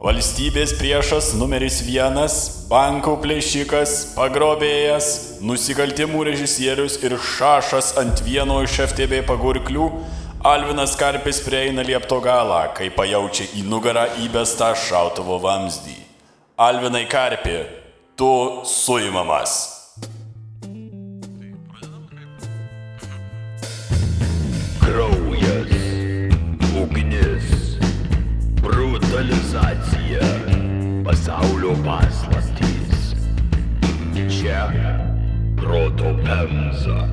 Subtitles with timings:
[0.00, 2.34] Valstybės priešas numeris vienas-
[2.70, 5.08] bankų plėšikas, pagrobėjas,
[5.44, 9.90] nusikaltimų režisierius ir šašas ant vieno iš FTB pagurklių-
[10.52, 15.98] Alvinas Karpis prieina liepto galą, kai pajaučia į nugarą įbestą šautuvo vamzdį.
[16.58, 17.66] Alvinai Karpi,
[18.16, 19.79] tu suimamas.
[31.30, 33.14] Pasaulio paslaptys.
[34.28, 34.66] Čia
[35.56, 37.06] proto pemza.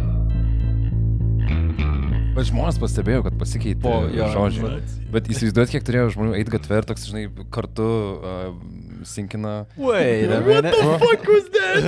[2.37, 4.79] Bet žmonės pastebėjo, kad pasikeitė Po, jo, žodžiai.
[5.13, 8.49] Bet įsivaizduot, kiek turėjo žmonių eiti gatvę ir toks, žinai, kartu uh,
[9.09, 9.53] sinkina.
[9.77, 10.73] Wait a minute.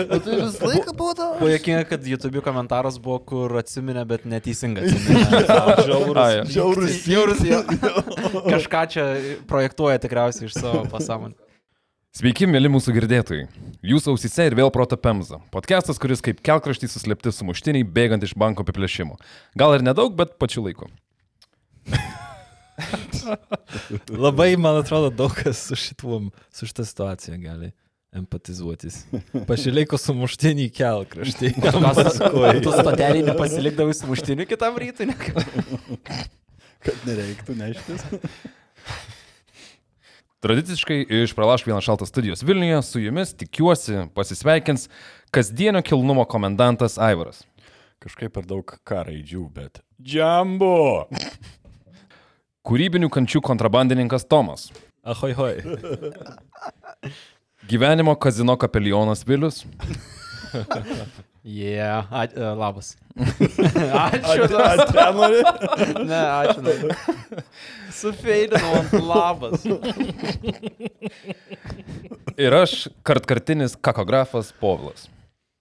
[0.10, 1.28] Tai visą laiką buvo to.
[1.42, 4.90] Buvo jokinga, kad YouTube komentaras buvo, kur atsiminė, bet neteisingai.
[5.90, 6.98] Žiaurus.
[7.06, 7.46] Žiaurus.
[7.46, 7.62] jo.
[8.54, 9.12] Kažką čia
[9.50, 11.49] projektuoja tikriausiai iš savo pasąmonę.
[12.10, 13.44] Sveiki, mėly mūsų girdėtojai.
[13.86, 15.38] Jūsų ausise ir vėl proto pemza.
[15.54, 19.20] Podcastas, kuris kaip kelkraštys suslėpti sumuštiniai bėgant iš banko apiplėšimo.
[19.62, 20.90] Gal ir nedaug, bet pačiu laiku.
[24.26, 27.70] Labai, man atrodo, daug kas su šituom, su šitą situaciją gali
[28.18, 29.04] empatizuotis.
[29.46, 31.54] Pašileiko sumuštinį kelkraštį.
[31.62, 35.18] Tu stotelį nepasilikdavai su muštiniu kitam rytui, ne?
[36.90, 38.10] Kad nereiktų neštis.
[40.40, 44.90] Tradiciškai iš Pralašk vieną šaltą studijos Vilniuje su jumis tikiuosi pasisveikins
[45.36, 47.44] kasdienio kilnumo komendantas Aivaras.
[48.00, 49.82] Kažkaip per daug ką raidžių, bet.
[50.00, 51.10] Džambo!
[52.70, 54.70] Kūrybinių kančių kontrabandininkas Tomas.
[55.04, 55.60] Ahoj, hoj.
[57.68, 59.66] Gyvenimo kazino kapelionas Vilius.
[61.50, 62.94] Yeah, a, uh, labas.
[63.18, 64.54] ačiū.
[64.54, 65.42] At, Tenori?
[66.06, 66.62] ne, ačiū.
[66.62, 66.94] Ne.
[67.90, 69.66] Sufeidinau ant labas.
[72.46, 75.10] Ir aš kartkartinis kakografas Povilas.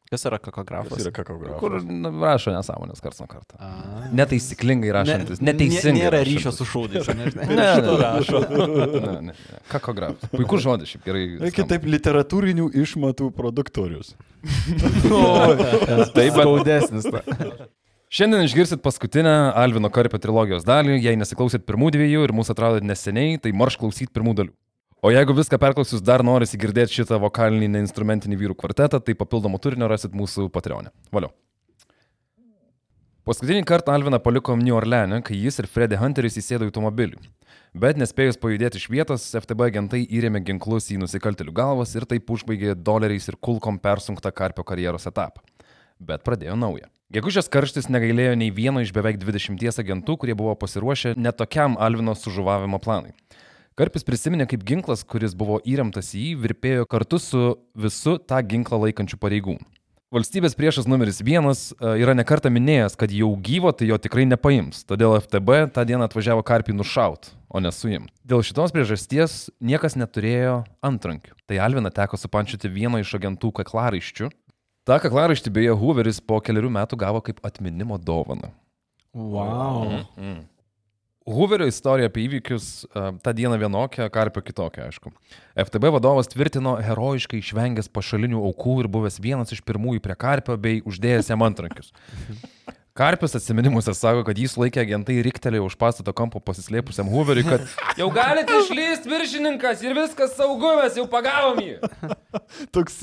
[0.09, 0.93] Kas yra kakografas?
[0.95, 1.59] Kas yra kakografas?
[1.61, 3.59] Kur na, rašo nesąmonės karts nuo karto.
[3.61, 4.07] A.
[4.17, 5.43] Netaisyklingai rašantis.
[5.45, 5.99] Neteisingai.
[5.99, 6.39] Nėra rašantis.
[6.39, 7.11] ryšio su šūdais.
[7.19, 8.41] Ne, Ne, ne, rašo.
[8.49, 9.35] Ne, ne, ne.
[9.69, 10.31] Kakografas.
[10.33, 11.25] Puikus žodis, šiaip gerai.
[11.37, 11.53] skamba.
[11.59, 14.15] Kitaip literatūrinių išmatų produktorius.
[16.17, 17.11] Taip, bet Skaudesnis.
[18.09, 20.97] Šiandien išgirsit paskutinę Alvino Karpio trilogijos dalį.
[21.05, 24.55] Jei nesiklausyt pirmų dviejų ir mūsų atradot neseniai, tai marš klausyt pirmų dalių.
[24.99, 29.87] O jeigu viską perklausius dar norisi girdėti šitą vokalinį neinstrumentinį vyrų kvartetą, tai papildomų turinio
[29.87, 30.91] rasit mūsų Patreonė.
[31.15, 31.31] Valiau.
[33.29, 37.21] Paskutinį kartą Alviną palikom New Orleane, kai jis ir Freddy Hunteris įsėdo į automobilį.
[37.79, 42.75] Bet nespėjus pajudėti iš vietos, FTB agentai įrėmė ginklus į nusikaltelių galvas ir taip užbaigė
[42.75, 45.45] doleriais ir kulkom persunktą Karpio karjeros etapą.
[46.01, 46.91] Bet pradėjo naują.
[47.15, 52.83] Gegužės karštis negailėjo nei vieno iš beveik 20 agentų, kurie buvo pasiruošę netokiam Alvino sužuvavimo
[52.83, 53.15] planui.
[53.79, 57.43] Karpis prisiminė, kaip ginklas, kuris buvo įremtas į jį, virpėjo kartu su
[57.79, 59.63] visu tą ginklą laikančiu pareigūnu.
[60.11, 64.81] Valstybės priešas numeris vienas e, yra nekarta minėjęs, kad jau gyvo tai jo tikrai nepaims,
[64.89, 68.11] todėl FTB tą dieną atvažiavo Karpį nušaut, o ne suimti.
[68.27, 71.39] Dėl šitos priežasties niekas neturėjo antrankių.
[71.47, 74.33] Tai Alvina teko supančioti vieną iš agentų kaklaraiščių.
[74.89, 78.51] Ta kaklaraištį beje Hooveris po keliarių metų gavo kaip atminimo dovaną.
[79.15, 80.01] Wow.
[81.29, 85.13] Hooverio istorija apie įvykius uh, tą dieną vienokia, Karpio kitokia, aišku.
[85.59, 90.81] FTB vadovas tvirtino herojiškai išvengęs pašalinių aukų ir buvęs vienas iš pirmųjų prie Karpio bei
[90.89, 91.93] uždėjęs jam antrankius.
[92.99, 97.63] Karpis atsiminimuose sako, kad jis laikė agentai riktelėjo už pastato kampo pasislėpusiam Hooveriui, kad
[98.01, 101.77] jau galite išlysti viršininkas ir viskas saugu, mes jau pagavom jį.
[102.75, 102.99] Toks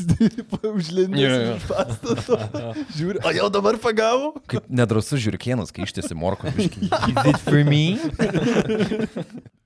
[0.68, 1.56] užlindęs jo.
[1.56, 2.42] iš pastato.
[3.00, 4.34] Žiūri, o jau dabar pagavo?
[4.52, 6.52] Kaip nedrasus žiūrkienas, kai ištėsi morko.
[6.52, 7.96] Did for me?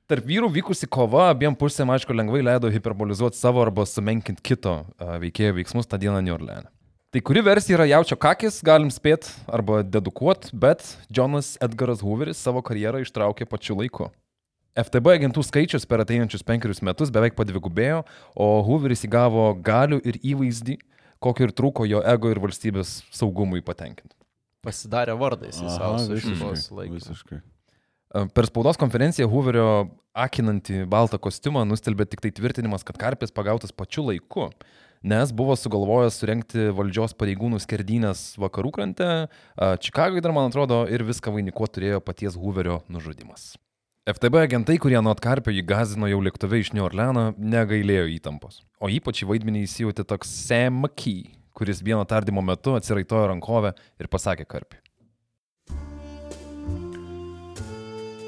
[0.10, 4.84] Tarp vyrų vykusi kova abiem pusėm, aišku, lengvai leido hiperbolizuoti savo arba sumenkinti kito
[5.26, 6.70] veikėjo veiksmus tą dieną New Orleane.
[7.10, 12.62] Tai kuri versija yra jaučio kakis, galim spėti arba dedukuoti, bet Jonas Edgaras Hooveris savo
[12.62, 14.12] karjerą ištraukė pačiu laiku.
[14.78, 18.04] FTB agentų skaičius per ateinančius penkerius metus beveik padvigubėjo,
[18.38, 20.78] o Hooveris įgavo galių ir įvaizdį,
[21.18, 24.14] kokio ir trūko jo ego ir valstybės saugumui patenkinti.
[24.62, 27.10] Pasidarė vardais į savo šitos laikus.
[27.10, 27.40] Visiškai.
[28.38, 29.72] Per spaudos konferenciją Hooverio
[30.14, 34.52] akinantį baltą kostiumą nustelbė tik tai tvirtinimas, kad Karpis pagautas pačiu laiku,
[35.04, 39.10] nes buvo sugalvojęs surenkti valdžios pareigūnų skerdynės vakarų krante,
[39.58, 43.54] Čikagoje dar, man atrodo, ir viską vainikuo turėjo paties Hooverio nužudimas.
[44.10, 48.64] FTB agentai, kurie nuo Karpio jį gazino jau lėktuve iš New Orleano, negailėjo įtampos.
[48.82, 54.10] O ypač į vaidmenį įsijauti toks Sam McKee, kuris vieno tardymo metu atsiraitojo rankovę ir
[54.10, 54.82] pasakė Karpiui.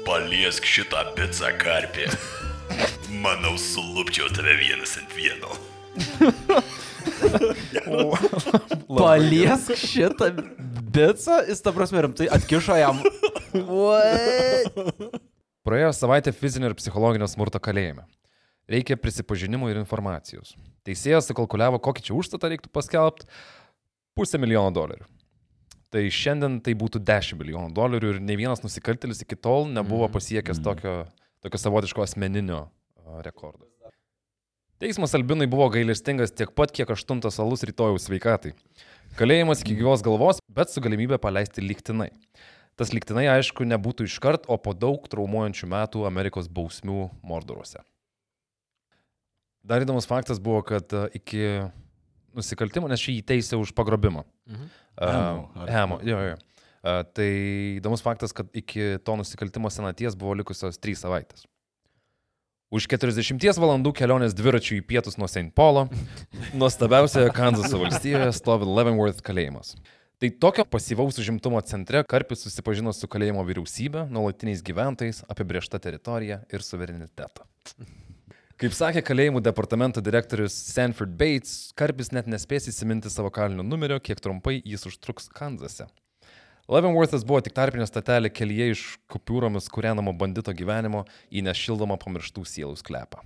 [0.06, 2.08] Paliesk šitą pizzą karpį.
[3.22, 5.71] Manau, sulupčiau tave vienas ant vieno.
[8.88, 10.30] Paliesk šitą
[10.92, 13.00] bicą, jis ta prasme rimtai atkišo jam.
[13.52, 14.74] What?
[15.62, 18.04] Praėjo savaitę fizinio ir psichologinio smurto kalėjime.
[18.70, 20.54] Reikia prisipažinimo ir informacijos.
[20.86, 23.26] Teisėjas sukalkuliavo, kokį čia užstatą reiktų paskelbti-
[24.16, 25.06] pusę milijono dolerių.
[25.92, 30.62] Tai šiandien tai būtų 10 milijonų dolerių ir ne vienas nusikaltėlis iki tol nebuvo pasiekęs
[30.64, 31.06] tokio,
[31.44, 32.70] tokio savotiško asmeninio
[33.20, 33.71] rekordo.
[34.82, 38.50] Teismas Albinui buvo gailestingas tiek pat, kiek aštuntas alus rytojaus sveikatai.
[39.14, 42.08] Kalėjimas iki gyvos galvos, bet su galimybė paleisti liktinai.
[42.74, 47.84] Tas liktinai, aišku, nebūtų iškart, o po daug traumuojančių metų Amerikos bausmių mordoruose.
[49.62, 51.46] Dar įdomus faktas buvo, kad a, iki
[52.34, 54.26] nusikaltimo, nes šį įteisė už pagrobimą.
[54.50, 54.66] Mhm.
[54.98, 56.34] Uh, Hemo, jo, jo.
[56.82, 57.30] Uh, tai
[57.78, 61.46] įdomus faktas, kad iki to nusikaltimo senaties buvo likusios 3 savaitės.
[62.72, 65.50] Už 40 valandų kelionės dviračių į pietus nuo St.
[65.52, 65.90] Paulo,
[66.60, 69.74] nuostabiausioje Kanzaso valstijoje stovi Leavenworth kalėjimas.
[70.16, 76.64] Tai tokio pasyvaus užimtumo centre Karpis susipažino su kalėjimo vyriausybė, nuolatiniais gyventojais, apibriešta teritorija ir
[76.64, 77.44] suverenitetą.
[78.62, 84.22] Kaip sakė kalėjimų departamento direktorius Sanford Bates, Karpis net nespės įsiminti savo kalinio numerio, kiek
[84.24, 85.90] trumpai jis užtruks Kanzase.
[86.70, 92.78] Leavenworthas buvo tik tarpinė statelė kelyje iš kupiūromis kūrenamo bandito gyvenimo į nešildomą pamirštų sielų
[92.78, 93.22] sklepą.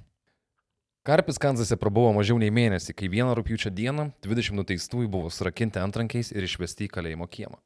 [1.06, 6.32] Karpis Kanzase prabuvo mažiau nei mėnesį, kai vieną rūpiučio dieną 20 nuteistųjų buvo surakinti antrankiais
[6.34, 7.60] ir išvesti į kalėjimo kiemą.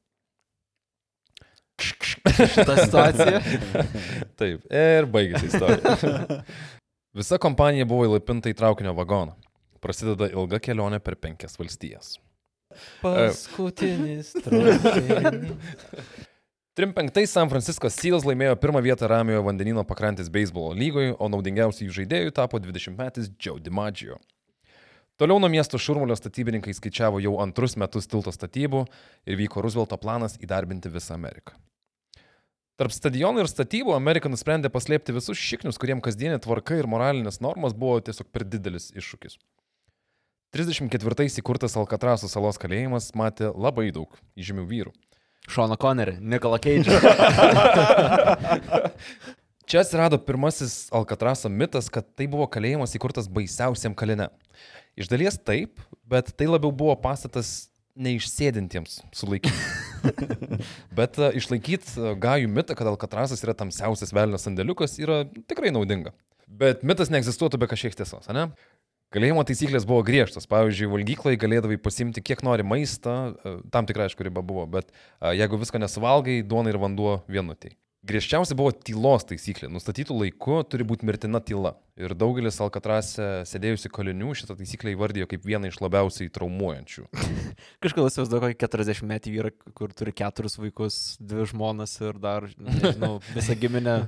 [1.80, 3.40] Šitą situaciją.
[4.40, 6.42] Taip, ir baigėsi istorija.
[7.16, 9.38] Visa kompanija buvo įlipinta į traukinio vagoną.
[9.80, 12.18] Prasideda ilga kelionė per penkias valstijas.
[13.02, 15.54] Paskutinis traukinys.
[16.80, 21.96] 35 San Francisco Seals laimėjo pirmą vietą Ramiojo vandenino pakrantės beisbolo lygoje, o naudingiausių jų
[21.98, 24.20] žaidėjų tapo 20-metis Joe DiMaggio.
[25.20, 28.86] Toliau nuo miesto šurmulio statybininkai skaičiavo jau antrus metus tilto statybų
[29.28, 31.58] ir vyko Roosevelto planas įdarbinti visą Ameriką.
[32.80, 37.76] Tarp stadionų ir statybų Amerika nusprendė paslėpti visus šiknius, kuriems kasdienė tvarka ir moralinės normas
[37.76, 39.36] buvo tiesiog per didelis iššūkis.
[40.50, 44.92] 34-ais įkurtas Alkatraso salos kalėjimas matė labai daug įžymių vyrų.
[45.50, 46.98] Šoną Connerį, Nikolą Keidžą.
[49.70, 54.26] Čia atsirado pirmasis Alkatraso mitas, kad tai buvo kalėjimas įkurtas baisiausiam kaline.
[54.98, 59.54] Iš dalies taip, bet tai labiau buvo pastatas neišsėdintiems sulaikyti.
[60.98, 66.10] bet uh, išlaikyti uh, gajų mitą, kad Alkatrasas yra tamsiausias velnės sandėliukas, yra tikrai naudinga.
[66.50, 68.48] Bet mitas neegzistuotų be kažkiek tiesos, ne?
[69.10, 70.46] Kalėjimo taisyklės buvo griežtos.
[70.50, 75.32] Pavyzdžiui, valgyklai galėdavai pasimti kiek nori maistą, uh, tam tikrai aišku riba buvo, bet uh,
[75.34, 77.74] jeigu visko nesuvalgai, duona ir vanduo vienutėj.
[78.00, 79.68] Griežčiausia buvo tylos taisyklė.
[79.68, 81.74] Nustatytų laiku turi būti mirtina tyla.
[82.00, 87.04] Ir daugelis Alkatrase sėdėjusių kalinių šitą taisyklę įvardijo kaip vieną iš labiausiai traumuojančių.
[87.84, 93.12] Kažkaip įsivaizduoju kokį 40 metų vyrą, kur turi keturis vaikus, dvi žmonas ir dar, nežinau,
[93.34, 93.98] visą giminę,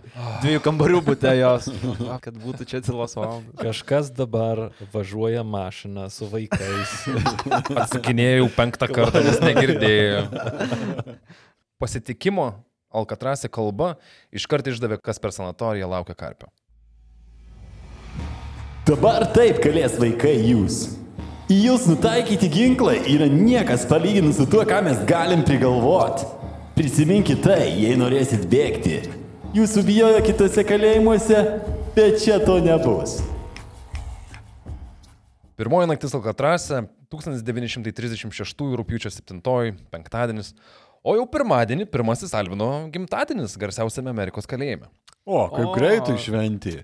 [0.41, 1.69] dviejų kambarių būtė jos,
[2.25, 3.61] kad būtų čia tylos valandas.
[3.61, 6.97] Kažkas dabar važiuoja mašiną su vaikais.
[7.77, 10.29] Atsakinėjau penktą kartą, nes negirdėjau.
[11.83, 12.55] Pasitikimo
[12.93, 13.95] Alkatrase kalba
[14.35, 16.51] iškart išdavė, kas per sanatoriją laukia karpio.
[18.87, 20.85] Dabar taip kalės vaikai jūs.
[21.53, 26.27] Į jūs nutaikyti ginklai yra niekas palyginus su tuo, ką mes galim prigalvoti.
[26.75, 29.03] Prisiminkite tai, jei norėsit bėgti.
[29.53, 31.43] Jūsų bijojo kitose kalėjimuose,
[31.95, 33.19] bet čia to nebus.
[35.61, 39.43] Pirmoji naktis Alkatrase 1936 rūpiučio 7,
[39.93, 40.55] penktadienis,
[41.03, 44.89] o jau pirmadienį pirmasis Alvino gimtadienis garsiausiame Amerikos kalėjime.
[45.27, 45.75] O, kaip O.
[45.77, 46.81] greitai šventi.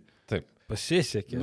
[0.69, 1.39] Pasisekė.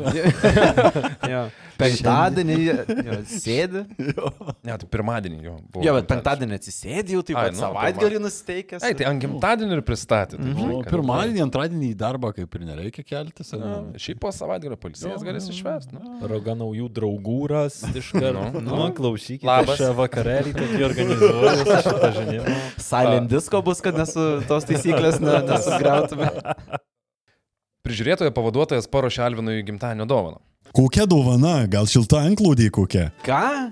[1.34, 1.40] Jo.
[1.80, 3.82] Penktadienį jo, sėdi.
[3.98, 5.82] Ne, tai pirmadienį jo buvo.
[5.84, 8.86] Jo, bet penktadienį atsisėdi jau taip Ai, pat nu, savaitgalį nusteikęs.
[8.86, 10.38] Ei, tai ant gimtadienį ir pristatė.
[10.38, 13.50] Tai, žinai, O kad- pirmadienį, antradienį į darbą kaip ir nereikia keltis.
[13.58, 14.00] ar ne?
[14.06, 15.98] Šiaip po savaitgalio polisijas galės išvesti.
[15.98, 16.30] Nu.
[16.32, 18.46] Roga naujų draugų ras iš karto.
[18.62, 19.50] Nu, Nu, klausykite.
[19.50, 19.82] Labas.
[19.82, 22.58] Šią vakarėlį tokį organizuoju.
[22.78, 26.30] Silent disco bus, kad nesu tos taisyklės ne, nesugriautume.
[27.86, 30.40] Prižiūrėtojo pavaduotojas paruošė Alvinui gimtadienio dovaną.
[30.76, 33.12] Kokia dovana, gal šilta anklodė kokia?
[33.24, 33.70] Ką?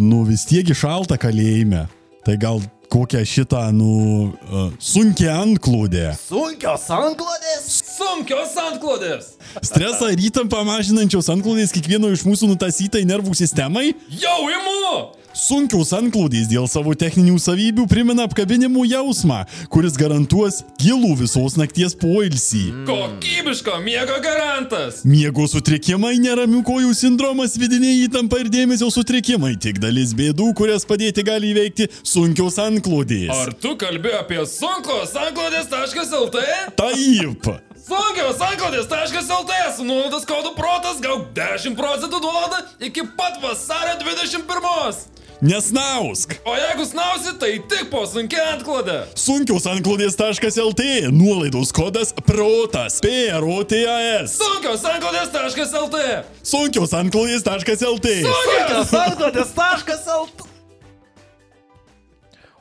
[0.00, 1.84] Nu vis tiek šalta kalėjime.
[2.24, 6.08] Tai gal kokią šitą, nu, uh, sunkia anklodė.
[6.16, 7.68] Sunkios anklodės?
[7.98, 9.28] Sunkios antklodės!
[9.60, 13.90] Stresą ir įtampą mažinančios anklodės kiekvieno iš mūsų nutasytai nervų sistemai?
[14.16, 15.25] Jau imu!
[15.36, 22.62] Sunkiaus antklodės dėl savo techninių savybių primena apkabinimų jausmą, kuris garantuos gilų visos nakties poilsį.
[22.88, 25.02] Kokybiško miego garantas.
[25.04, 31.20] Miego sutrikimai, neramių kojų sindromas, vidinė įtampa ir dėmesio sutrikimai- tik dalis bėdų, kurias padėti
[31.26, 33.36] gali įveikti sunkiaus antklodės.
[33.36, 36.46] Ar tu kalbi apie sunkos anklodės.lt?
[36.80, 37.44] Taip.
[37.86, 44.96] Sunkios anklodės.lt su nuolaidos kodu protas gauk 10 procentų nuolaidą iki pat vasario 21.
[45.40, 46.40] Nesnausk.
[46.44, 49.02] O jeigu snausi, tai tik po sunkia anklodė.
[49.20, 52.96] Sunkiaus anklodės.lt nuolaidos kodas protas.
[53.04, 54.38] PROTAS.
[54.40, 56.02] Sunkios anklodės.lt.
[56.40, 58.12] Sunkiaus anklodės.lt.
[58.88, 60.46] Sankodės.lt.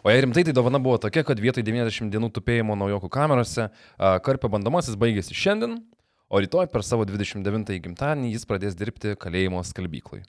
[0.06, 4.12] O jei rimtai, tai dovana buvo tokia, kad vietoj 90 dienų tupėjimo naujokų kamerose, a,
[4.22, 5.80] karpio bandomasis baigėsi šiandien,
[6.30, 10.22] o rytoj per savo 29 gimtadienį jis pradės dirbti kalėjimo skalbyklai.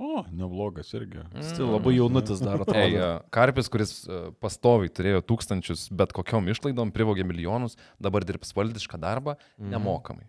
[0.00, 1.20] O, neblogas irgi.
[1.36, 3.00] Tai labai jaunutis dar Ei, atrodo.
[3.04, 8.96] a, karpis, kuris a, pastoviai turėjo tūkstančius bet kokiom išlaidom, privogė milijonus, dabar dirbs valdišką
[9.02, 10.24] darbą nemokamai.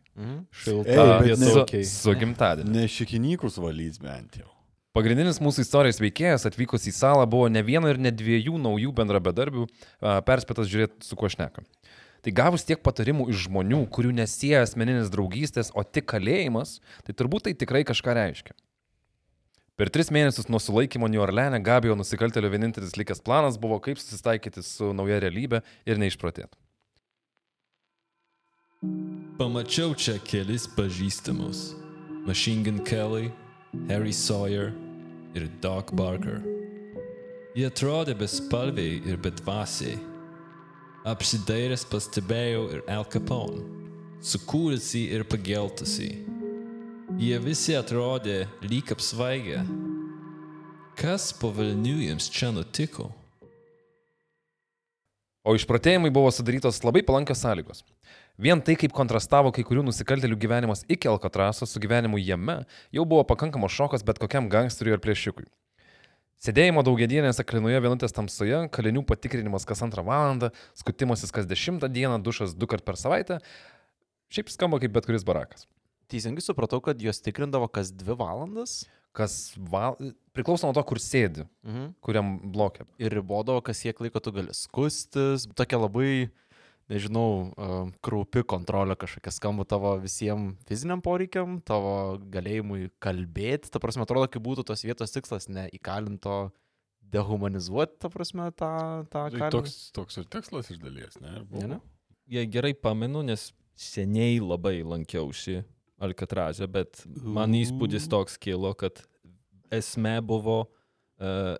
[0.64, 1.86] Šilta Ei, bet vieta, ne- Su, okei.
[1.88, 2.74] su gimtadieniu.
[2.76, 4.50] Ne šikinykus valys bent jau.
[4.92, 9.70] Pagrindinis mūsų istorijos veikėjas atvykus į salą buvo ne vieno ir ne dviejų naujų bendrabedarbių,
[10.04, 11.64] a, perspėtas žiūrėti, su kuo šneka.
[12.22, 17.48] Tai gavus tiek patarimų iš žmonių, kurių nesieja asmeninės draugystės, o tik kalėjimas, tai turbūt
[17.48, 18.54] tai tikrai kažką reiškia.
[19.80, 24.64] Per tris mėnesius nuo sulaikymo New Orleane Gabijo nusikaltelio vienintelis likęs planas buvo kaip susitaikyti
[24.66, 26.58] su nauja realybė ir neišprotėti.
[29.40, 31.72] Pamačiau čia kelis pažįstamus.
[32.26, 33.32] Machine Gun Kelly,
[33.90, 34.74] Harry Sawyer
[35.34, 36.42] ir Doc Barker.
[37.56, 39.98] Jie atrodė bespalviai ir betvasiai.
[41.10, 43.64] Apsidairęs pastebėjau ir Al Capone,
[44.22, 46.12] sukūrusi ir pageltusi.
[47.20, 49.64] Jie visi atrodė lyg apsvaigę.
[50.96, 53.10] Kas po Vilnių jiems čia nutiko?
[55.44, 57.82] O išprotėjimai buvo sudarytos labai palankios sąlygos.
[58.42, 62.62] Vien tai, kaip kontrastavo kai kurių nusikaltelių gyvenimas iki Alkatraso su gyvenimu jame,
[62.94, 65.50] jau buvo pakankamas šokas bet kokiam gangsteriui ar plėšikui.
[66.42, 70.50] Sėdėjimo daugiadienėse klinoje vienutės tamsoje, kalinių patikrinimas kas antrą valandą,
[70.80, 73.42] skutimasis kas dešimtą dieną, dušas du kart per savaitę.
[74.34, 75.68] Šiaip skamba kaip bet kuris barakas.
[76.12, 79.98] Teisingai supratau, kad juos tikrindavo kas dvi valandas Kas val...
[80.32, 81.90] priklauso nuo to, kur sėdi, mhm.
[82.04, 82.88] kuriam blokė.
[83.02, 85.50] ir ribodavo, kas kiek laiko tu gali skustis.
[85.58, 86.30] Tokia labai,
[86.92, 87.52] nežinau,
[88.06, 93.72] kraupi kontrolė kažkokia skamba tavo visiems fiziniam poreikiam, tavo galėjimui kalbėti.
[93.74, 96.54] Ta prasme, atrodo, kaip būtų tos vietos tikslas, ne įkalinto
[97.12, 98.72] dehumanizuoti, ta prasme, tą,
[99.12, 99.52] tą Tai kalinį.
[99.58, 101.42] toks, toks ir tikslas iš dalies, ne?
[101.52, 101.82] Ne, ne?
[102.32, 105.66] Jei gerai pamenu, nes seniai labai lankiausi
[106.02, 109.04] Alkatraze, bet man įspūdis toks kilo, kad
[109.72, 111.56] esmė buvo uh,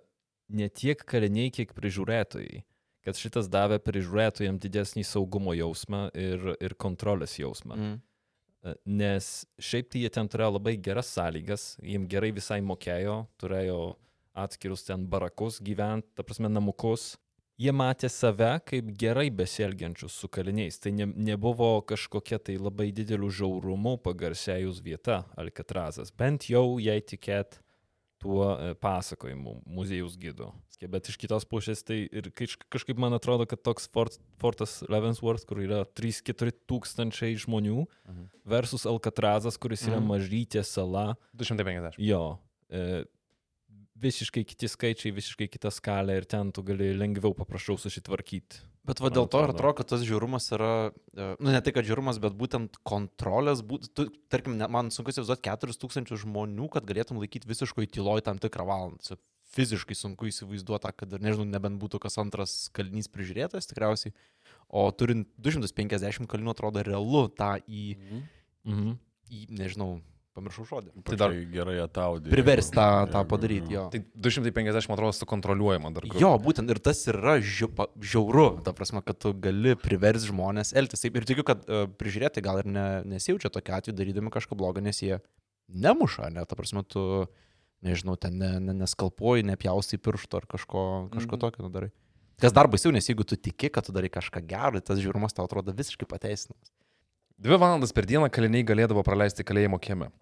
[0.52, 2.62] ne tiek kaliniai, kiek prižiūrėtojai.
[3.02, 7.78] Kad šitas davė prižiūrėtojams didesnį saugumo jausmą ir, ir kontrolės jausmą.
[7.78, 7.96] Mm.
[8.62, 13.80] E, Nes šiaip tai jie ten turėjo labai geras sąlygas, jiems gerai visai mokėjo, turėjo
[14.38, 17.16] atskirus ten barakus gyventi, ta prasme namukus.
[17.62, 20.80] Jie matė save kaip gerai besielgiančius su kaliniais.
[20.82, 26.10] Tai ne, nebuvo kažkokia tai labai didelių žiaurumų pagarsėjus vieta Alcatrazas.
[26.10, 27.60] Bent jau jei tikėt
[28.22, 30.50] tuo e, pasakojimu muziejus gidu.
[30.90, 35.44] Bet iš kitos pusės tai ir kaž- kažkaip man atrodo, kad toks fort, fortas Leavenworth,
[35.46, 38.24] kur yra 3-4 tūkstančiai žmonių, Mhm.
[38.44, 40.08] versus Alcatrazas, kuris yra Mhm.
[40.10, 41.14] mažytė sala.
[41.36, 41.94] 250.
[41.98, 42.38] Jo.
[42.70, 43.04] E,
[44.02, 48.60] visiškai kiti skaičiai, visiškai kita skalė ir ten tu gali lengviau paprašau susitvarkyti.
[48.82, 49.76] Bet va dėl to ir atrodo.
[49.78, 54.08] kad tas žiūrumas yra, e, nu ne tai, kad žiūrumas, bet būtent kontrolės, būt, tu,
[54.32, 59.20] tarkim, ne, man sunku įsivaizduoti 4000 žmonių, kad galėtum laikyti visiškai tyloj tam tikrą valandą.
[59.54, 64.14] Fiziškai sunku įsivaizduoti, kad, ir, nežinau, nebent būtų kas antras kalinys prižiūrėtas tikriausiai.
[64.72, 67.84] O turint 250 kalinių atrodo realu tą į,
[68.64, 68.96] Mhm.
[69.30, 70.00] į nežinau,
[70.34, 70.90] pamiršau žodį.
[71.04, 72.30] Tai dar- Pačiai gerai ataudė.
[72.32, 73.84] Priversti tą, tą padaryti, jo.
[73.92, 76.06] Tai 250 man atrodo sukontroliuojama dar.
[76.08, 76.20] grupė.
[76.24, 81.04] Jo, būtent ir tas yra žiupa, žiauru, ta prasme, kad tu gali priversti žmonės elgtis.
[81.04, 84.80] Taip, ir tikiu, kad uh, prižiūrėti gal ir ne, nesijaučia tokia atveju darydami kažką blogo,
[84.80, 85.20] nes jie
[85.68, 87.26] nemuša, ne, ta prasme, tu,
[87.84, 91.40] nežinau, ten ne, ne, neskalpuoji, nepjaustai piršto ar kažko, kažko Mhm.
[91.40, 91.90] tokio darai.
[92.42, 95.44] Kas dar baisiau, nes jeigu tu tiki, kad tu darai kažką gero, tas žiūrumas tau
[95.46, 96.72] atrodo visiškai pateisinamas.
[97.42, 100.12] Dvi valandas per dieną kaliniai galėdavo praleisti kalėjimo kieme.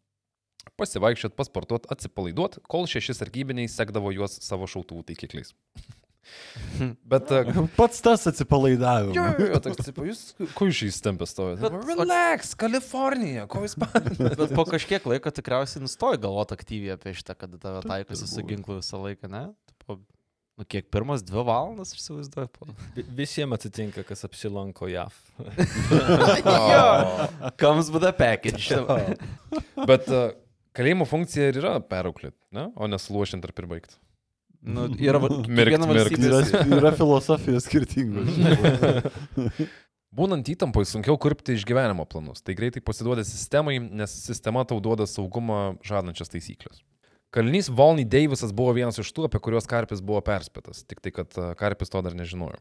[0.80, 5.52] Pasivaikščiot, pasportuot, atsipalaiduot, kol šeši sargybiniai sekdavo juos savo šautuvų taikikliais.
[7.12, 7.28] Bet...
[7.32, 9.16] Uh, Pats tas atsipalaidavimas.
[9.16, 10.22] jo, jo, jo, toks, tipo, jūs,
[10.56, 11.60] ko jūs stovite?
[11.60, 14.08] Bet- Relax, Kalifornija, ko jūs man?
[14.20, 18.78] Bet po kažkiek laiko tikriausiai nustoji galvoti aktyviai apie šitą, kad tave taikosi su ginklu
[18.80, 19.44] visą laiką, ne?
[19.74, 19.98] Tipo,
[20.60, 22.50] nu kiek pirmas dvi valandas, aš įsivaizduoju.
[22.52, 22.68] Po...
[22.98, 25.16] Vi- Visiems atsitinka, kas apsilanko JAV.
[26.74, 26.84] jo,
[27.60, 28.68] comes with a package.
[29.88, 30.30] Bet uh,
[30.76, 32.68] kalėjimo funkcija ir yra perauklėti, ne?
[32.76, 33.96] o nesluošinti ar pirbaigti.
[34.60, 36.18] Nu, yra Mirkt, mirkt.
[36.20, 36.40] Yra,
[36.76, 38.28] yra filosofija skirtingos.
[40.20, 45.76] Būnant įtampai sunkiau kurpti išgyvenimo planus, tai greitai pasiduoda sistemai, nes sistema tau duoda saugumą
[45.86, 46.82] žadančias taisyklės.
[47.30, 51.36] Kalinys Volny Davisas buvo vienas iš tų, apie kuriuos Karpis buvo perspėtas, tik tai, kad
[51.38, 52.58] uh, Karpis to dar nežinojo.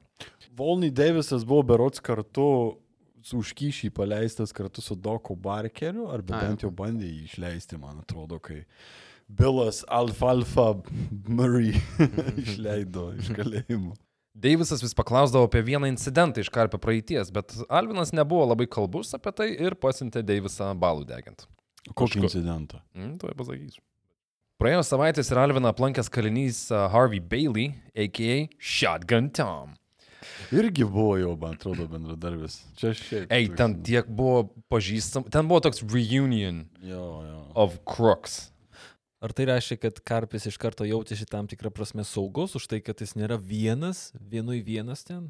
[0.54, 2.78] Volny Davisas buvo berots kartu
[3.26, 8.04] su užkyšį paleistas kartu su Doku Barkeriu, arba A, bent jau bandė jį išleisti, man
[8.04, 8.62] atrodo, kai
[9.26, 10.70] Bilas Alfalfa
[11.26, 11.74] Murray
[12.46, 13.98] išleido iš kalėjimo.
[14.40, 19.34] Deivisas vis paklausdavo apie vieną incidentą iš Karpio praeities, bet Alvinas nebuvo labai kalbus apie
[19.36, 21.50] tai ir pasiuntė Deivisą balų degint.
[21.98, 22.84] Kokį incidentą?
[22.94, 23.82] Mm, tuoj pasakysiu.
[24.60, 26.58] Praėjo savaitės ir Alviną aplankęs kalinys
[26.92, 28.50] Harvey Bailey, a.k.a.
[28.60, 29.70] Shotgun Tom.
[30.51, 32.58] Irgi buvo jau, man atrodo, bendradarbis.
[32.75, 33.30] Čia šiaip.
[33.32, 37.38] Ei, ten tiek buvo pažįstam, ten buvo toks reunion Jo, jo.
[37.56, 38.50] of crooks.
[39.24, 43.00] Ar tai reiškia, kad Karpis iš karto jautėsi tam tikrą prasme saugus už tai, kad
[43.00, 45.30] jis nėra vienas, vienui vienas ten?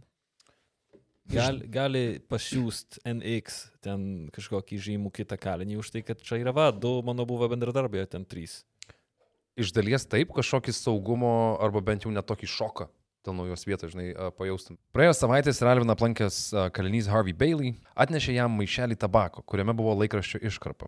[1.29, 6.71] Gal, gali pasiūst NX ten kažkokį žymų kitą kalinį už tai, kad čia yra va,
[6.73, 8.63] du mano buvo bendradarbiai, ten trys.
[9.59, 12.87] Iš dalies taip, kažkokį saugumo arba bent jau netokį šoką
[13.27, 14.77] dėl naujos vietos, žinai, pajaustum.
[14.95, 16.37] Praėjo savaitės ir Alvina aplankęs
[16.75, 20.87] kalinys Harvey Bailey atnešė jam maišelį tabako, kuriame buvo laikraščio iškarpa.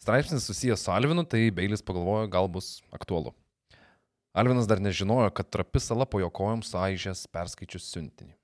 [0.00, 3.34] Straipsnis susijęs su Alvinu, tai Bailis pagalvojo, gal bus aktualu.
[4.32, 8.36] Alvinas dar nežinojo, kad trapi sala po jo kojom suaižęs perskaičius siuntinį.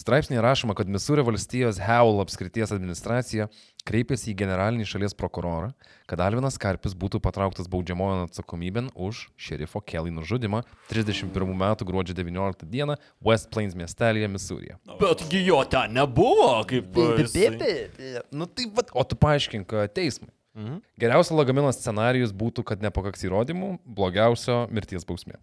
[0.00, 3.48] Straipsnėje rašoma, kad Misūrio valstijos Howell apskrities administracija
[3.84, 5.70] kreipėsi į generalinį šalies prokurorą,
[6.08, 12.64] kad Alvinas Karpis būtų patrauktas baudžiamojo atsakomybėn už šerifo Kelly nužudimą 31 metų gruodžio 19
[12.72, 14.78] dieną West Plains miestelėje, Misūrija.
[15.00, 16.90] Betgi jo ten nebuvo, kaip...
[17.20, 20.32] jisai- Nu tai vad, o tu paaiškink teismui.
[20.56, 20.80] Mhm.
[20.98, 25.36] Geriausio lagamino scenarijus būtų, kad nepakaks įrodymų, blogiausio mirties bausmė.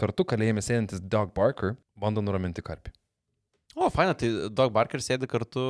[0.00, 2.94] Kartu kalėjime sėdintis Doug Barker bando nuraminti Karpį.
[3.74, 5.62] O, faina, tai Dog Barker sėdi kartu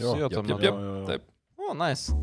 [0.00, 0.28] Jo, su juo.
[0.32, 0.74] Jo, jo, jo.
[1.08, 1.26] Taip.
[1.60, 2.14] O, nice.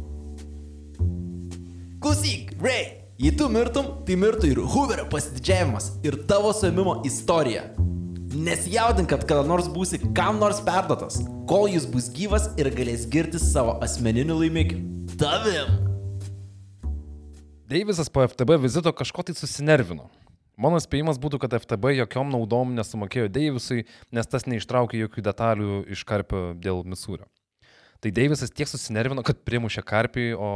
[2.02, 7.68] Klausyk, Ray, jei tu mirtum, tai mirtų ir Hooverio pasididžiavimas, ir tavo suėmimo istorija.
[8.38, 13.46] Nesijaudink, kad kada nors būsi kam nors perdotas, kol jis bus gyvas ir galės girtis
[13.54, 14.82] savo asmeniniu laimikiu.
[15.18, 15.70] Tavim.
[17.70, 20.10] Deivisas po FTB vizito kažko tai susinervino.
[20.58, 26.02] Mano spėjimas būtų, kad FTB jokiom naudom nesumokėjo Deivisui, nes tas neištraukė jokių detalių iš
[26.10, 27.28] Karpio dėl Misūrio.
[28.02, 30.50] Tai Deivisas tiek susinervino, kad primušė Karpį, o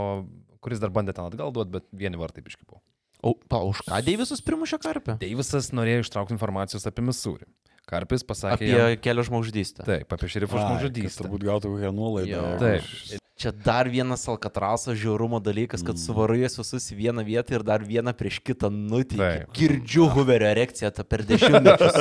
[0.61, 2.81] kuris dar bandė ten atgal duoti, bet vieni vartai biški buvo.
[3.21, 5.15] O, pa, už ką Deivisas primušė karpę?
[5.21, 7.45] Deivisas norėjo ištraukti informacijos apie Misūrį.
[7.91, 9.83] Karpis pasakė, Apie jam, kelio žmogžudystę.
[9.83, 11.25] taip, apie kad žmogžudystę.
[11.25, 12.45] Turbūt gautų kokią nuolaidą.
[12.61, 13.19] Taip.
[13.41, 17.81] Čia dar vienas Alkatraso žiaurumo dalykas, kad suvarai jas visus į vieną vietą ir dar
[17.81, 19.17] vieną prieš kitą nutį.
[19.57, 21.97] Girdžiu Hooverio erekciją tą per dešimtmečius.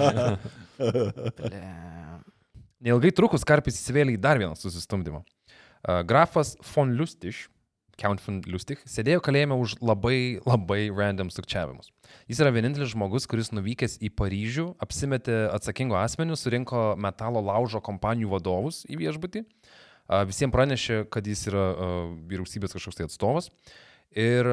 [0.00, 1.62] Ble.
[2.84, 5.20] Neilgai trukus Karpis įsivėlė į dar vieną susistumdymą.
[5.22, 7.46] Uh, grafas von Lustig,
[8.00, 11.90] Count von Lustig, sėdėjo kalėjime už labai, labai random sukčiavimus.
[12.30, 18.32] Jis yra vienintelis žmogus, kuris nuvykęs į Paryžių, apsimetė atsakingo asmeniu, surinko metalo laužo kompanijų
[18.32, 19.44] vadovus į viešbutį,
[20.30, 21.68] visiems pranešė, kad jis yra
[22.30, 23.50] vyriausybės kažkoks tai atstovas.
[24.18, 24.48] Ir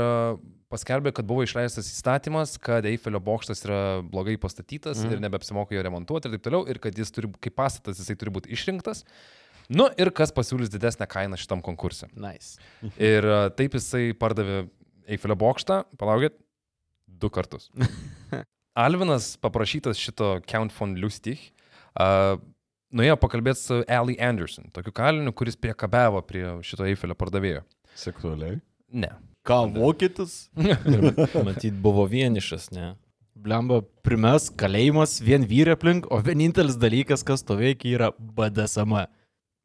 [0.70, 5.16] paskelbė, kad buvo išleistas įstatymas, kad Eifelio bokštas yra blogai pastatytas mm.
[5.16, 8.36] ir nebeapsimoka jo remontuoti ir taip toliau, ir kad jis turi, kaip pastatas, jisai turi
[8.36, 9.02] būti išrinktas.
[9.68, 12.08] Nu ir kas pasiūlys didesnę kainą šitam konkursui.
[12.16, 12.56] Nice.
[12.96, 14.66] Ir uh, taip jisai pardavė
[15.08, 16.36] Eifelio bokštą, palaukit,
[17.08, 17.70] du kartus.
[18.78, 21.42] Alvinas, paprašytas šito Count von Lustig,
[22.00, 22.38] uh,
[22.96, 27.64] nuėjo pakalbėti su Ali Anderson, tokiu kaliniu, kuris priekabiavo prie šito Eifelio pardavėjo.
[27.98, 28.60] Seksualiai.
[28.94, 29.12] Ne.
[29.48, 30.48] Ką, vokietis?
[31.48, 32.94] Matyt, buvo vienišas, ne?
[33.38, 38.96] Blemba, primes kalėjimas, vien vyrai aplink, o vienintelis dalykas, kas to veikia, yra BDSM.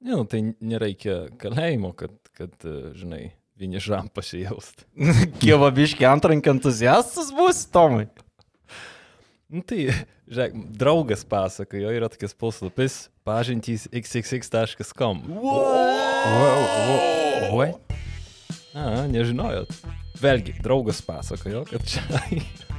[0.02, 3.22] Ne, nu, tai nereikia kalėjimo, kad, kad e, žinai,
[3.60, 4.84] vienišam pasijaust.
[5.42, 8.08] Kievabiški antrankį entuziastas bus, Tomai.
[9.52, 9.92] Nu, tai,
[10.26, 15.22] žiūrėk, draugas pasakojo, yra tokias puslapis pažintys xxx.com.
[17.52, 17.70] Oi.
[18.72, 19.76] A, nežinojot.
[20.22, 22.02] Vėlgi, draugas pasakojo, kad čia.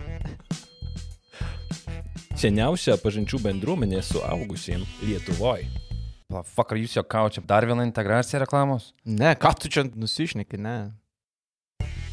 [2.43, 5.69] seniausia pažinčių bendruomenė suaugusiems Lietuvoje.
[6.41, 7.46] Fuck, ar jūs juokaučiat?
[7.48, 8.91] Dar viena integracija reklamos?
[9.06, 10.78] Ne, ką tu čia nusišneki, ne.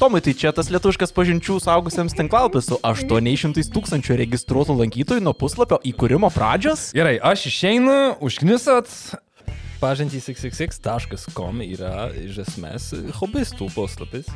[0.01, 5.77] Tomai, tai čia tas lietuviškas pažinčių saugusiems tinklalapis su 800 tūkstančių registruotų lankytojų nuo puslapio
[5.85, 6.87] įkūrimo pradžios?
[6.97, 8.89] Gerai, aš išeinu, užknisat.
[9.81, 14.29] Pažintys xxx.com yra iš esmės hobistų puslapis.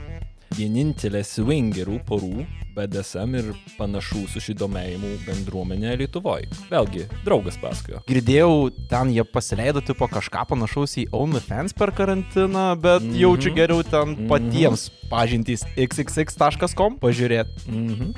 [0.54, 6.50] Vienintelė swingerų porų, BDSM ir panašų susidomėjimų bendruomenė Lietuvoje.
[6.70, 8.02] Vėlgi, draugas pasakojo.
[8.10, 13.22] Girdėjau, ten jie pasileido tipo kažką panašaus į OnlyFans per karantiną, bet mm -hmm.
[13.24, 14.28] jaučiu geriau ten mm -hmm.
[14.30, 17.68] patiems pažintys xxx.com pažiūrėti.
[17.68, 18.14] Mm -hmm.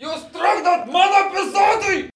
[0.00, 2.08] Jūs trukdot mano epizodui!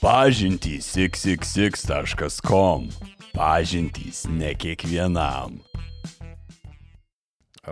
[0.00, 2.88] Pažintys xxx.com.
[3.34, 5.69] Pažintys ne kiekvienam.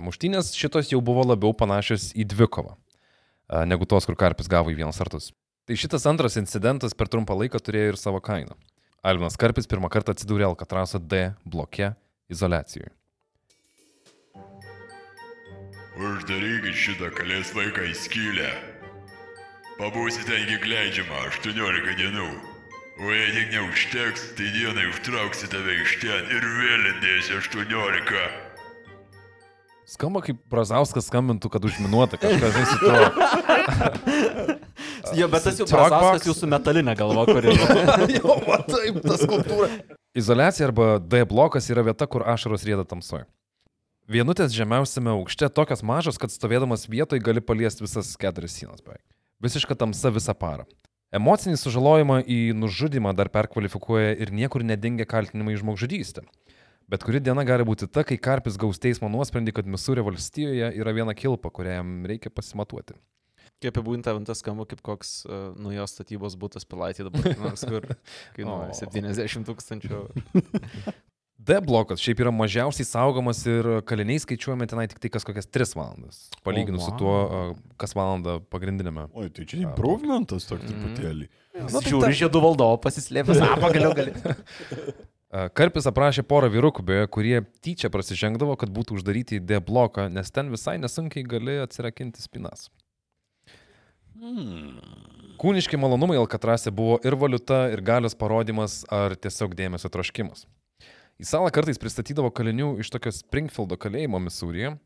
[0.04, 2.76] Muštynės šitos jau buvo labiau panašios į dvikovą,
[3.48, 5.32] a, negu tos, kur karpis gavo į vienus artus.
[5.68, 8.54] Tai šitas antras incidentas per trumpą laiką turėjo ir savo kainą.
[9.04, 11.92] Alvinas Karpis pirmą kartą atsidūrė Alkatraso D bloke
[12.32, 12.90] izolacijoje.
[15.98, 18.50] Uždarykit šitą kalės vaiką į skylę.
[19.78, 22.28] Pabūsite ten kiek leidžiama 18 dienų.
[22.98, 28.47] O jei tik neužteks, tai dienai užtrauksiu tave iš ten ir vėl įdėsiu 18.
[29.88, 32.98] Skamba kaip Brazauskas skambintų, kad užminuota kažkas su tuo.
[35.16, 35.72] Jo, bet tas jau Talkbox.
[35.72, 37.55] prazauskas jūsų metalinė galva, kuri...
[38.18, 39.68] jo, va taip, ta skulptūra.
[40.18, 43.24] Izolacija arba D blokas yra vieta, kur ašaros rieda tamsoje.
[44.09, 49.05] Vienutės žemiausiame aukšte tokios mažos, kad stovėdamas vietoje gali paliesti visas keturias sienas beveik.
[49.44, 50.68] Visiška tamsa visą parą.
[51.14, 56.27] Emocinį sužalojimą į nužudimą dar perkvalifikuoja ir niekur nedingia kaltinimai į žmogžudystę.
[56.88, 60.94] Bet kuri diena gali būti ta, kai Karpis gaus teismo nuosprendį, kad Misūrio valstijoje yra
[60.96, 62.96] viena kilpa, kurią jam reikia pasimatuoti.
[63.59, 67.85] Kaip apibūdinta ventas skamba kaip koks uh, naujos statybos būtas pilaitė dabar, nors kur
[68.37, 68.79] kainuoja O.
[68.79, 70.01] 70 tūkstančių.
[71.48, 75.77] D blokas šiaip yra mažiausiai saugomas ir kaliniai skaičiuojami tenai tik tai kas kokias 3
[75.79, 76.24] valandas.
[76.46, 77.42] Palyginus O, su tuo, a,
[77.79, 79.07] kas valandą pagrindinėme.
[79.12, 81.29] Oi, tai čia improvementas toks truputėlį.
[81.59, 84.16] Na, tai žiūri, žiedų valdovo pasislėpęs, a, pagaliau gali.
[85.28, 90.32] Karpis aprašė porą vyrukų, beje, kurie tyčia prasižengdavo, kad būtų uždaryti į D bloką, nes
[90.32, 92.70] ten visai nesunkiai gali atsirakinti spinas.
[95.38, 100.48] Kūniški malonumai Alkatrase buvo ir valiuta, ir galios parodimas, ar tiesiog dėmesio troškimas.
[101.20, 104.78] Į salą kartais pristatydavo kalinių iš tokio Springfieldo kalėjimo Misūryje,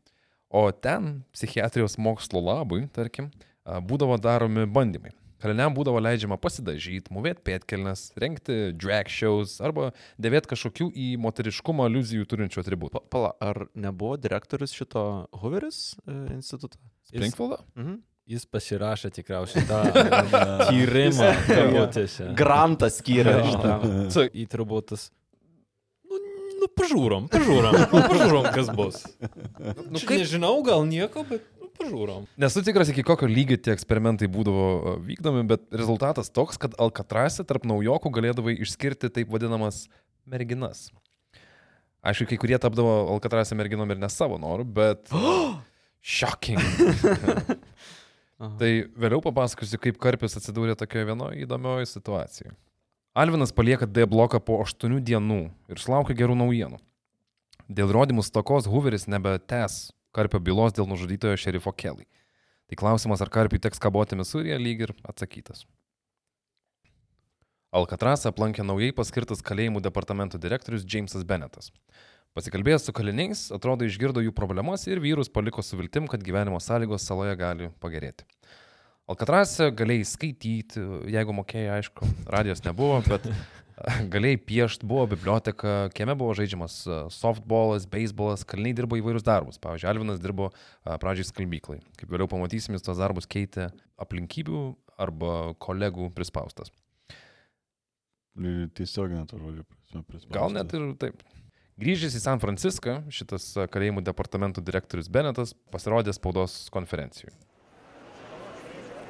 [0.53, 3.31] o ten psichiatrijos mokslo labui, tarkim,
[3.63, 5.15] a, būdavo daromi bandymai.
[5.43, 9.89] Kaliniam būdavo leidžiama pasidažyti, mūvėti pėtkelnes, rengti drag shows arba
[10.23, 12.95] dėvėti kažkokių į moteriškumą aliuzijų turinčių atributų.
[12.95, 15.03] Pa- Pala, ar nebuvo direktorius šito
[15.41, 16.79] Hooveris e, instituto?
[17.11, 17.59] Springfieldo?
[17.75, 17.99] Mhm.
[18.31, 19.81] Jis pasirašė tikriausiai tą
[20.69, 21.33] tyrimą.
[22.39, 23.73] Grantą skyrė šitą.
[24.15, 25.09] Su- Į turbūt tas.
[26.07, 26.19] Nu,
[26.61, 29.01] nu pažiūrom, pažiūrom, nu, pažiūrom, kas bus.
[29.59, 30.21] Nu, kaip...
[30.21, 31.43] Nežinau, gal nieko, bet
[31.77, 32.27] pažiūrom.
[32.39, 37.45] Nesu tikras, iki kokio lygio tie eksperimentai būdavo a, vykdomi, bet rezultatas toks, kad Alkatrase
[37.47, 39.85] tarp naujokų galėdavai išskirti taip vadinamas
[40.29, 40.87] merginas.
[42.03, 45.11] Aišku, kai kurie tapdavo Alkatrase merginom ir ne savo noru, bet...
[46.03, 46.59] Shocking.
[48.59, 52.51] tai vėliau papasakosiu, kaip Karpis atsidūrė tokioje vienoje įdomioje situacijoje.
[53.15, 56.79] Alvinas palieka D bloką po 8 dienų ir sulaukia gerų naujienų.
[57.71, 62.05] Dėl įrodymų stokos Hooveris nebetęs Karpio bylos dėl nužudytojo šerifo Kelly.
[62.69, 65.65] Tai klausimas, ar Karpiui teks kaboti Misūriją, lyg ir atsakytas.
[67.73, 71.71] Alkatrasą aplankė naujai paskirtas kalėjimų departamento direktorius Jamesas Bennettas.
[72.37, 77.05] Pasikalbėjęs su kaliniais, atrodo išgirdo jų problemas ir vyrus paliko su viltim, kad gyvenimo sąlygos
[77.05, 78.25] saloje gali pagerėti.
[79.09, 83.25] Alkatrase galėjai skaityti, jeigu mokėjai, aišku, radijos nebuvo, bet
[84.13, 89.59] galėjai piešti, buvo biblioteka, kieme buvo žaidžiamas a, softballas, baseballas, kaliniai dirbo įvairius darbus.
[89.63, 91.79] Pavyzdžiui, Alvinas dirbo a, pradžiai skalbyklai.
[91.99, 94.65] Kaip vėliau pamatysim, jis tos darbus keitė aplinkybių
[95.01, 96.73] arba kolegų prispaustas.
[98.37, 99.65] Tiesioginė to žodžio
[100.05, 100.29] prispaustas.
[100.33, 101.23] Gal net ir taip.
[101.81, 107.33] Grįžęs į San Franciską, šitas a, kalėjimų departamento direktorius Benetas pasirodė spaudos konferencijoje.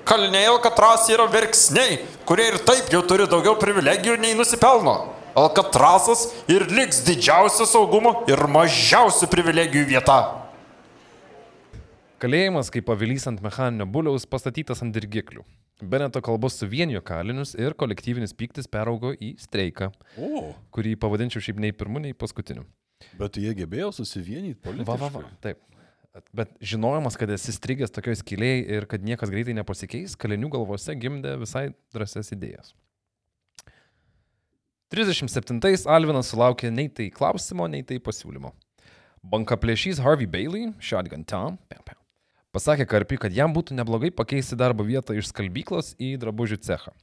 [0.03, 4.97] Kaliniai Alkatras yra verksniai, kurie ir taip jau turi daugiau privilegijų nei nusipelno.
[5.39, 10.17] Alkatrasas ir liks didžiausio saugumo ir mažiausių privilegijų vieta.
[12.21, 15.43] Kalėjimas kaip pavilys ant mechaninio buliaus pastatytas ant dirgiklių.
[15.83, 19.89] Beneto kalbos suvienijo kalinius ir kolektyvinis pyktis peraugo į streiką,
[20.21, 22.63] O, kurį pavadinčiau šiaip nei pirmu, nei paskutiniu.
[23.19, 24.87] bet jie gebėjo susivienyti politiškai.
[24.87, 25.23] Va, va, va.
[25.43, 25.59] Taip.
[26.33, 31.31] Bet žinojimas, kad esi strigęs tokioje skiliai ir kad niekas greitai nepasikeis, kalinių galvose gimdė
[31.41, 32.73] visai drąsias idėjas.
[34.93, 38.51] 37-ais Alvinas sulaukė nei tai klausimo, nei tai pasiūlymo.
[39.25, 41.97] Bankaplėšys Harvey Bailey, Shotgun Tom, piau, piau,
[42.53, 46.93] pasakė Karpiui, kad jam būtų neblogai pakeisti darbo vietą iš skalbyklos į drabužių cechą.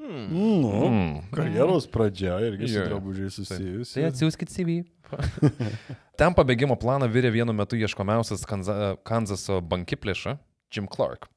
[0.00, 1.18] Nu, Mm.
[1.30, 2.88] karjeros pradžia irgi su Jo, jo.
[2.88, 3.94] drabužiai susijusi.
[4.00, 4.78] Tai atsiųskit CV.
[6.20, 10.36] Ten pabėgimo planą vyrė vienu metu ieškomiausias Kanza, Kanzaso bankiplėša
[10.74, 11.28] Jim Clark.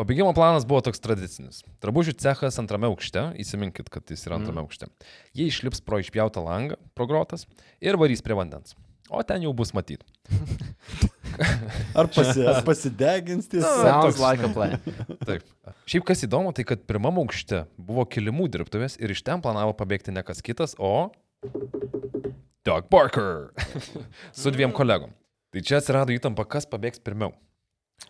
[0.00, 1.60] Pabėgimo planas buvo toks tradicinis.
[1.84, 4.88] Drabužių cechas antrame aukšte, įsiminkit, kad jis yra antrame aukšte.
[5.36, 7.44] Jie išlips pro išpjautą langą, pro grotas
[7.84, 8.72] ir varys prie vandens.
[9.12, 10.06] O ten jau bus matyti.
[11.96, 13.70] Ar, pasi, ar pasidegins tiesa?
[13.82, 14.76] Sounds like a plan.
[15.28, 15.44] Taip.
[15.88, 20.12] Šiaip kas įdomu, tai kad pirmam aukšte buvo kilimų dirbtuvės ir iš ten planavo pabėgti
[20.14, 21.08] ne kas kitas, o
[22.64, 23.50] Doug Barker
[24.40, 25.12] su dviem kolegom.
[25.52, 27.34] Tai čia atsirado įtampa, kas pabėgs pirmiau.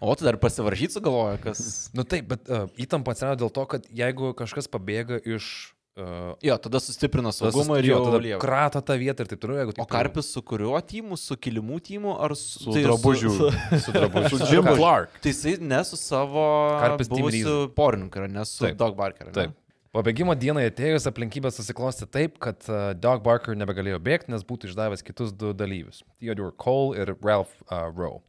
[0.03, 1.91] O tu dar pasivaržyti sugalvoja, kas...
[1.97, 5.73] Nu taip, bet uh, įtampa atsirado dėl to, kad jeigu kažkas pabėga iš...
[5.93, 8.39] Uh, Jo, tada sustiprina saugumą ir jau tada lieka.
[8.41, 9.59] krata tą vietą ir taip toliau.
[9.61, 13.33] Jeigu O karpis su kuriuo tymu, su kilimų tymu ar su, Su tai drabužių.
[13.37, 13.51] Su,
[13.85, 14.39] su drabužiu.
[14.41, 15.19] Su Jim Clark.
[15.21, 16.45] tai jisai ne su savo
[16.81, 18.79] Karpis Team buvusiu porininku, ne su Taip.
[18.81, 19.29] Dog Barker.
[19.29, 19.43] ar ne?
[19.43, 19.59] Taip.
[19.93, 25.05] Pabėgimo dienai atėjus aplinkybės susiklosti taip, kad uh, Doug Barker nebegalėjo bėgti, nes būtų išdavęs
[25.05, 28.23] kitus du dalyvius- Theodore Cole ir Ralph uh, Rowe.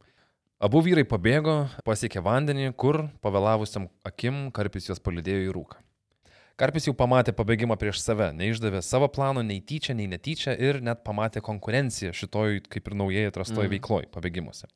[0.60, 5.80] Abu vyrai pabėgo, pasiekė vandenį, kur pavėlavusiam akim Karpis juos palidėjo į rūką.
[6.54, 11.00] Karpis jau pamatė pabėgimą prieš save, neišdavė savo plano nei tyčia, nei netyčia ir net
[11.06, 13.72] pamatė konkurenciją šitoj kaip ir naujai atrastoj mm.
[13.72, 14.70] veikloj pabėgimuose.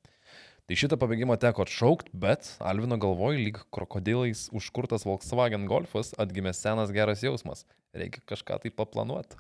[0.69, 6.91] Tai šitą pabėgimą teko atšaukti, bet Alvino galvoj lyg krokodilais užkurtas Volkswagen Golfas atgimė senas
[6.93, 7.63] geras jausmas.
[7.97, 9.39] Reikia kažką tai paplanuoti.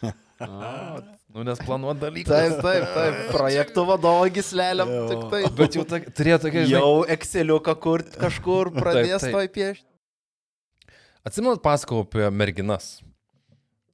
[1.34, 2.32] nu, nes planuoti dalykai.
[2.32, 3.20] Taip, taip, taip.
[3.36, 4.94] Projektų vadovo gislelėm.
[5.10, 5.42] Tik tai.
[5.58, 9.36] Bet jau ta, turėjo tokia, žinai, Jau Exceliuką kur kažkur pradės taip.
[9.36, 9.89] toj piešti.
[11.20, 13.00] Atsimenat, pasakau apie merginas,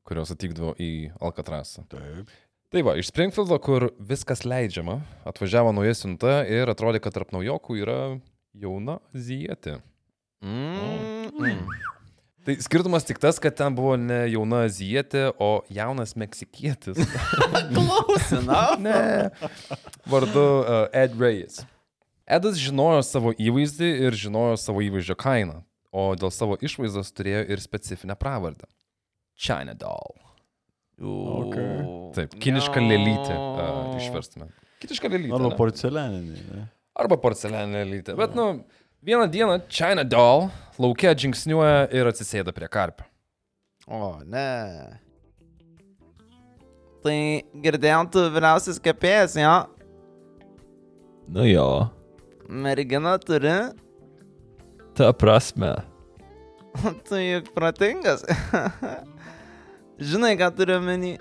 [0.07, 1.83] kurios atvykdavo į Alkatrasą.
[1.91, 2.31] Taip.
[2.71, 7.81] Tai va, iš Springfieldo, kur viskas leidžiama, atvažiavo nauja siunta ir atrodė, kad tarp naujokų
[7.83, 7.99] yra
[8.55, 9.81] jauna Azijietė.
[10.45, 11.61] Mm, mm.
[12.47, 17.03] Tai skirtumas tik tas, kad ten buvo ne jauna Azijietė, o jaunas Meksikietis.
[17.75, 18.61] Klausina.
[18.79, 19.01] ne.
[20.07, 21.65] Vardu uh, Ed Reyes.
[22.23, 25.65] Edas žinojo savo įvaizdį ir žinojo savo įvaizdžio kainą,
[25.97, 28.69] o dėl savo išvaizdos turėjo ir specifinę pravardę.
[29.37, 30.17] China Doll.
[30.97, 31.73] Okay.
[32.17, 34.49] Taip, kiniška lėlytė uh, išverstume.
[34.81, 35.35] Kiniška lėlytė.
[35.37, 35.59] Arba ne?
[35.59, 36.45] porcelianinė.
[36.53, 36.69] Ne?
[36.97, 38.15] Arba porcelianinė lėlytė.
[38.17, 38.63] Bet, nu,
[39.05, 40.49] vieną dieną China Doll
[40.81, 43.05] laukia žingsniuoja ir atsisėda prie karpio.
[43.87, 44.47] O, ne.
[47.05, 47.19] Tai
[47.63, 49.57] girdėjom, tu vyriausias kepėjas, jo.
[51.31, 51.69] Nu jo,
[52.49, 53.53] Mergina turi,
[54.97, 55.75] ta prasme.
[57.09, 58.25] tu juk protingas.
[60.11, 61.17] Žinai, ką turiu menį.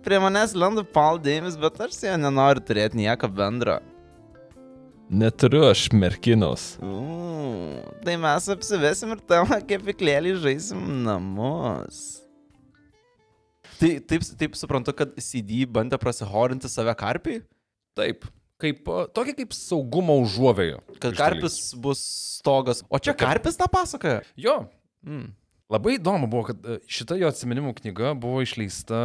[0.00, 3.78] Prie manęs lenda Paul Davis, bet aš su juo nenoriu turėti nieko bendro.
[5.10, 6.64] Neturiu aš merginos.
[6.78, 12.20] Mm, tai mes apsivesim ir tavo kepiklėlį žaisim namus.
[13.80, 17.42] Tai taip, taip suprantu, kad CD bandė prasihorinti save karpiai?
[17.98, 18.26] Taip,
[18.60, 18.84] kaip,
[19.16, 20.80] tokia kaip saugumo užuovėjo.
[21.02, 22.00] Kad karpis bus
[22.40, 22.84] stogas.
[22.88, 24.22] O čia karpis tą pasakoja?
[24.36, 24.62] Jo.
[25.06, 25.30] Mm.
[25.70, 28.98] Labai įdomu buvo, kad uh, šita jo atsiminimų knyga buvo išleista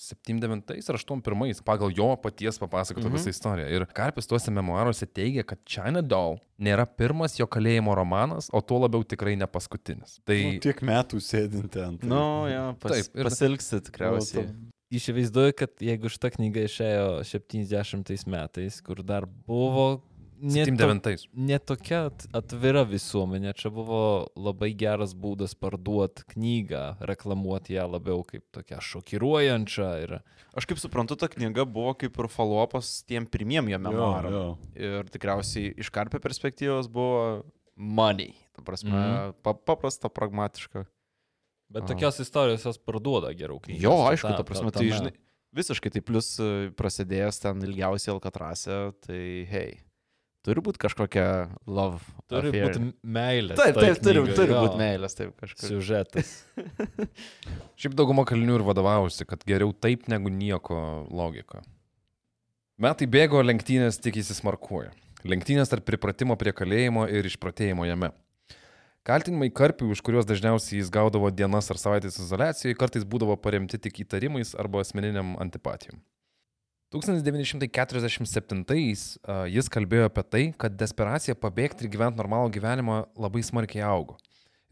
[0.00, 3.12] 79 ar 81 pagal jo paties papasakotą Mhm.
[3.12, 3.18] mhm.
[3.20, 3.66] visą istoriją.
[3.76, 8.78] Ir Karpis tuose memoaruose teigia, kad China Doll nėra pirmas jo kalėjimo romanas, o tuo
[8.86, 10.16] labiau tikrai ne paskutinis.
[10.24, 11.98] Tai Nu, tiek metų sėdint ten.
[12.00, 14.48] tai- Nu, jo, pas, Taip, ir- pasilgsi tikriausiai.
[14.94, 20.02] Įsivaizduoju, kad jeigu šita knyga išėjo 70 metais, kur dar buvo
[20.38, 21.24] ne, to, 79.
[21.34, 28.22] ne tokia at- atvira visuomenė, čia buvo labai geras būdas parduoti knygą, reklamuoti ją labiau
[28.28, 30.18] kaip tokią šokiruojančią ir
[30.56, 34.32] Aš kaip suprantu, ta knyga buvo kaip ir follow-upas tiem pirmiem jo memoaram.
[34.32, 34.44] jo.
[34.74, 37.42] Ir tikriausiai iš karpio perspektyvos buvo
[37.76, 38.32] money.
[38.56, 39.34] Ta prasme, Mhm.
[39.42, 40.86] pa paprasta, pragmatiška.
[41.72, 43.58] Bet tokios istorijos jos parduoda geriau.
[43.62, 43.82] knygas.
[43.82, 44.92] Jo, Ta- aišku, ta prasme, tai tame.
[45.00, 45.12] žinai,
[45.56, 48.76] visiškai tai plus e, prasidėjęs ten ilgiausiai Alkatrase,
[49.06, 49.72] tai hei,
[50.46, 51.26] turi būti kažkokia
[51.66, 51.98] love.
[52.30, 52.68] Turi affair.
[52.70, 53.56] būti meilė.
[53.58, 55.66] Taip, taip, turi, turi būti meilės, taip kažkas.
[55.72, 56.30] Siužetas.
[57.80, 60.78] Šiaip dauguma kalinių ir vadovausi, kad geriau taip negu nieko
[61.10, 61.64] logika.
[62.78, 64.92] Metai bėgo, lenktynės tik įsismarkuoja.
[65.26, 68.12] Lenktynės tarp pripratimo prie kalėjimo ir išpratėjimo jame.
[69.06, 74.00] Kaltinimai karpiui, už kuriuos dažniausiai jis gaudavo dienas ar savaitės izolacijoje, kartais būdavo paremti tik
[74.02, 76.00] įtarimais arba asmeniniam antipatijom.
[76.90, 83.86] 1947 a, jis kalbėjo apie tai, kad desperacija pabėgti ir gyventi normalų gyvenimą labai smarkiai
[83.86, 84.18] augo.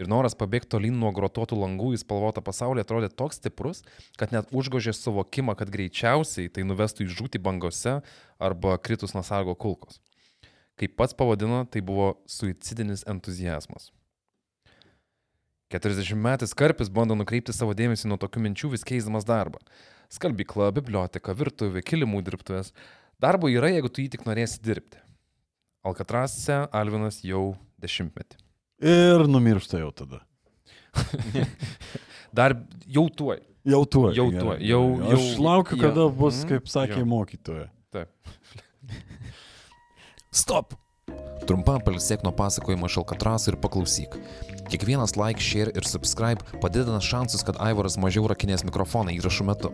[0.02, 3.86] Ir noras pabėgti tolyn nuo grotuotų langų į spalvotą pasaulį atrodė toks stiprus,
[4.18, 8.00] kad net užgožė suvokimą, kad greičiausiai tai nuvestų į žūtį bangose
[8.42, 10.02] arba kritus nuo sargo kulkos.
[10.74, 13.94] Kaip pats pavadino, tai buvo suicidinis entuzijazmas.
[15.72, 19.58] 40 metais Karpis bando nukreipti savo dėmesį nuo tokių minčių vis keisdamas darbą.
[20.12, 22.72] Skalbykla, biblioteka, virtuvė, kilimų dirbtuvės.
[23.20, 25.00] Darbo yra, jeigu tu jį tik norėsi dirbti.
[25.84, 28.38] Alkatrase Alvinas jau dešimtmetį.
[28.84, 30.20] Ir numiršta jau tada.
[32.34, 32.54] Dar
[32.86, 33.40] jau tuoj.
[33.64, 34.10] Jau tuo.
[34.12, 35.82] Jau tuoj, jau- Aš jau- laukiu, jo.
[35.88, 36.48] kada bus, Mhm.
[36.52, 37.04] kaip sakė Jo.
[37.08, 37.68] mokytoja.
[37.90, 38.10] Taip.
[40.30, 40.74] Stop.
[41.44, 44.16] Trumpam palsėk nuo pasakojimo iš Alkatraso ir paklausyk.
[44.72, 49.72] Kiekvienas like, share ir subscribe padidina šansus, kad Aivaras mažiau rakinės mikrofoną įrašų metu.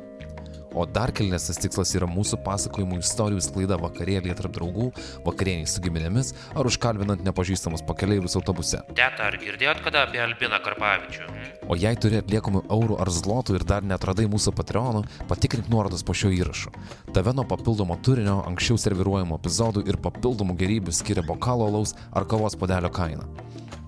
[0.74, 4.90] O dar kilnesnis tikslas yra mūsų pasakojimų istorijų sklaida vakarėlėje tarp draugų,
[5.26, 8.83] vakarieniai su giminėmis ar užkalbinant nepažįstamus pakeleivius autobuse.
[8.94, 11.26] Teta, ar girdėjot kada apie Albiną Karpavičių?
[11.26, 11.50] hm?
[11.70, 16.14] O jei turi atliekamų eurų ar zlotų ir dar netradai mūsų Patreonų, patikrink nuorodas po
[16.14, 16.72] šio įrašo.
[17.14, 22.59] Tave nuo papildomo turinio, anksčiau serviruojamų epizodų ir papildomų gerybių skiria bokalo laus ar kavos
[22.59, 23.26] padelio kaina.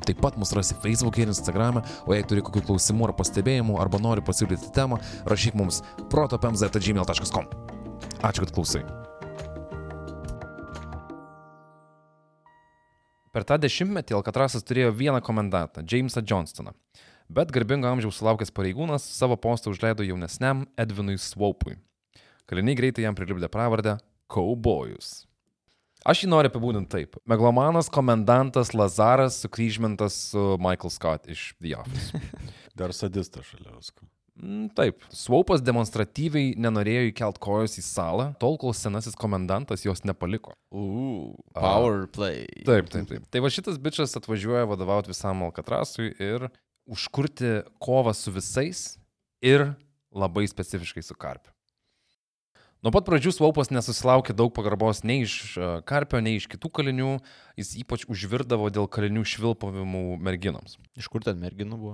[0.07, 4.01] Taip pat mus rasi Facebook ir Instagram, o jei turi kokių klausimų ar pastebėjimų arba
[4.03, 4.99] nori pasiūlyti temą,
[5.31, 7.49] rašyk mums protopemz.gmail.com.
[8.23, 8.85] Ačiū, kad klausai.
[13.33, 16.75] Per tą dešimtmetį Alkatrasas turėjo vieną komendantą- Jamesą Johnstoną.
[17.33, 21.79] Bet garbingo amžiaus sulaukęs pareigūnas savo postą užleido jaunesniam Edvinui Swoupui.
[22.45, 23.97] Kaliniai greitai jam prilipdė pravardę
[24.29, 25.32] Kaubojus.
[26.09, 27.19] Aš jį noriu apibūdinti taip.
[27.31, 32.19] Meglomanas komendantas Lazaras sukryžmintas su Michael Scott iš The Office.
[32.79, 34.07] Dar sadistas šalia visko.
[34.43, 40.55] Mm, Taip, Swaupas demonstratyviai nenorėjo įkelt kojos į salą, tol kol senasis komendantas jos nepaliko.
[40.73, 42.47] Uuu, power play.
[42.65, 43.29] Taip, taip, taip.
[43.29, 46.49] Tai va šitas bičias atvažiuoja vadovauti visam Alkatrasui ir
[46.91, 48.83] užkurti kovą su visais
[49.45, 49.69] ir
[50.11, 51.52] labai specifiškai su Karpiu.
[52.83, 57.13] Nuo pat pradžių Svaupas nesusilaukė daug pagarbos nei iš e, Karpio, nei iš kitų kalinių,
[57.55, 60.81] jis ypač užvirdavo dėl kalinių švilpavimų merginoms.
[60.99, 61.93] Iš kur ten merginų buvo?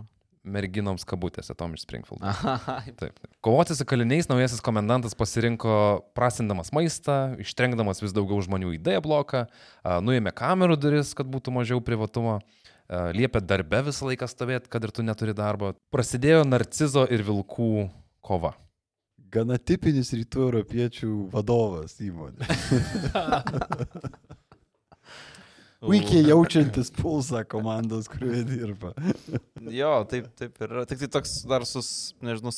[0.48, 2.22] Merginoms kabutėse, Tom iš Springfield.
[3.03, 3.18] Taip, taip.
[3.44, 5.74] Kovoti su kaliniais naujasis komendantas pasirinko
[6.16, 11.53] prasindamas maistą, ištrengdamas vis daugiau žmonių į D bloką, a, nuėmė kamerų duris, kad būtų
[11.59, 15.74] mažiau privatumo, a, liepė darbe visą laiką stovėti, kad ir tu neturi darbo.
[15.92, 17.90] Prasidėjo narcizo ir vilkų
[18.24, 18.55] kova.
[19.33, 22.49] Gana tipinis rytų europiečių vadovas įmonė.
[25.79, 28.88] Puikiai jaučiantis pulsą komandos, kurioje dirba.
[29.71, 30.83] Jo, taip, taip yra.
[30.91, 31.79] Tik tai toks dar su,
[32.25, 32.51] nežinau,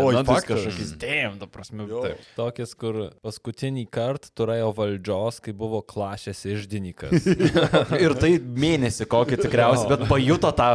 [0.00, 0.62] elementais faktas.
[0.62, 0.94] kažkokiais.
[1.02, 1.84] Dėm, ta prasme.
[1.90, 2.24] Taip.
[2.38, 7.28] Tokias, kur paskutinį kartą turėjo valdžios, kai buvo klašės išdininkas.
[8.04, 10.72] Ir tai mėnesį kokį tikriausiai, bet pajuto tą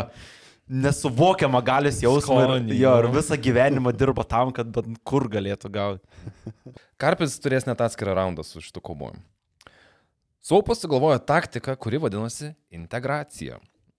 [0.67, 2.41] nesuvokiamą galios jausmą.
[2.41, 3.13] Ir, Skonį, jo, ir jo.
[3.15, 6.03] visą gyvenimą dirbo tam, kad bent kur galėtų gauti.
[7.01, 9.23] Karpis turės net atskirą raundą su šitu kovojimu.
[10.47, 13.58] Saupas sugalvojo taktiką, kuri vadinosi integracija.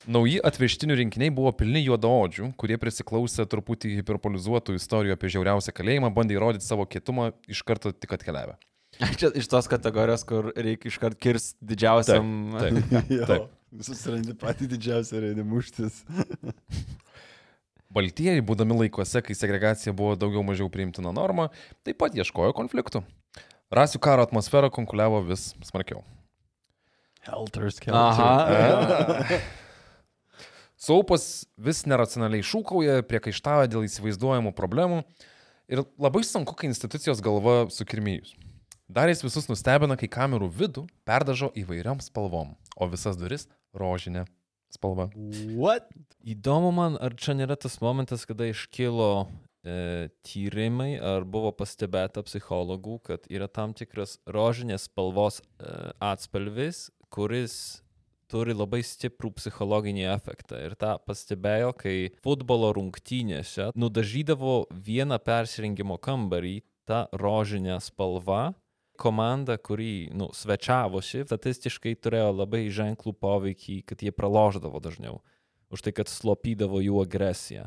[0.09, 6.39] Nauji atvežtinių rinkiniai buvo pilni juodaodžių, kurie prisiklausė truputį hiperpolizuotų istorijų apie žiauriausią kalėjimą, bandė
[6.39, 8.55] įrodyti savo kietumą iš karto tik atkeliavę.
[9.21, 12.31] Čia iš tos kategorijos, kur reikia iškart kirsti didžiausiam.
[12.57, 13.51] Taip, Jo, taip.
[13.69, 16.01] Susirandi patį didžiausią eini muštis.
[17.95, 21.49] Baltieji, būdami laikuose, kai segregacija buvo daugiau mažiau priimtina norma,
[21.85, 23.03] taip pat ieškojo konfliktų.
[23.73, 26.03] Rasių karo atmosfera konkuliavo vis smarkiau.
[27.29, 29.41] Helter Aha.
[30.89, 35.03] Saupas vis neracionaliai šūkauja, priekaištauja dėl įsivaizduojamų problemų
[35.69, 38.37] ir labai sunku, kai institucijos galva sukirmijus.
[38.89, 44.25] Dar jis visus nustebina, kai kamerų vidų perdažo įvairiom spalvom, o visas duris rožinė
[44.73, 45.09] spalva.
[45.57, 45.89] What?
[46.29, 49.27] Įdomu man, ar čia nėra tas momentas, kada iškilo
[49.65, 57.81] e, tyrimai, ar buvo pastebėta psichologų, kad yra tam tikras rožinės spalvos e, atspalvis, kuris
[58.29, 60.61] turi labai stiprų psichologinį efektą.
[60.69, 68.53] Ir tą pastebėjo, kai futbolo rungtynėse nudažydavo vieną persirengimo kambarį tą rožinę spalvą.
[68.99, 75.21] Komanda, kuri nu, svečiavosi, statistiškai turėjo labai ženklų poveikį, kad jie praloždavo dažniau.
[75.71, 77.67] Už tai, kad slopydavo jų agresiją.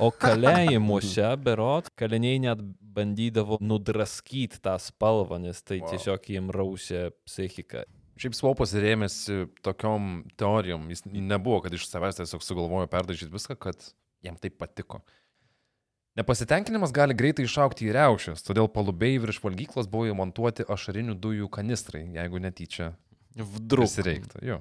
[0.00, 2.60] O kalėjimuose, berot, kaliniai net
[2.94, 5.90] bandydavo nudraskyti tą spalvą, nes tai Wow.
[5.90, 7.82] tiesiog jiem raušė psichiką.
[8.22, 13.90] Šiaip Svopas rėmėsi tokiom teorijom, jis nebuvo, kad iš savęs tiesiog sugalvojo perdažyti viską, kad
[14.22, 15.00] jam tai patiko.
[16.18, 22.02] Nepasitenkinimas gali greitai išaukti į reušės, todėl palubėjai virš valgyklos buvo įmontuoti ašarinių dujų kanistrai,
[22.12, 22.90] jeigu netyčia
[23.32, 23.86] Vdruk.
[23.86, 24.42] prisireiktų.
[24.44, 24.58] Jo.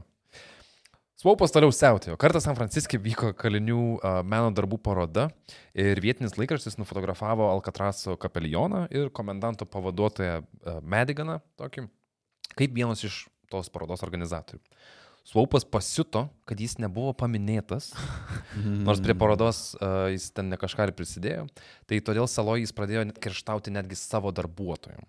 [1.20, 2.16] Svaupas toliau siautėjo.
[2.18, 3.82] Kartą San Franciske vyko kalinių
[4.26, 5.28] meno darbų paroda
[5.78, 10.40] ir vietinis laikraštis nufotografavo Alcatraso kapelioną ir komendanto pavaduotoją
[10.82, 11.84] Mediganą, tokį,
[12.56, 14.64] kaip vienas iš tos parodos organizatorių.
[15.28, 17.92] Svaupas pasiuto, kad jis nebuvo paminėtas,
[18.88, 21.46] nors prie parodos uh, jis ten ne kažką ir prisidėjo,
[21.88, 25.08] tai todėl saloje jis pradėjo net kerštauti netgi savo darbuotojams.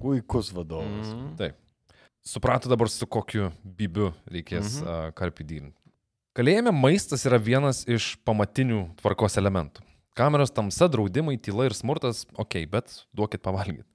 [0.00, 1.12] Puikus vadovas.
[1.12, 1.34] Mhm.
[1.38, 1.58] Taip.
[2.24, 4.88] Suprato dabar, su kokiu bibiu reikės mhm.
[4.88, 5.76] uh, karpidynti.
[6.36, 9.82] Kalėjime maistas yra vienas iš pamatinių tvarkos elementų.
[10.18, 13.86] Kameros tamsa, draudimai, tyla ir smurtas, ok, bet duokit pavalgyti.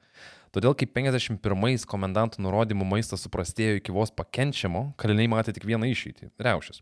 [0.56, 6.30] Todėl, kai 51-ais komendantų nurodymų maistas suprastėjo iki vos pakenčiamo, kaliniai matė tik vieną išeitį-
[6.48, 6.80] reušės.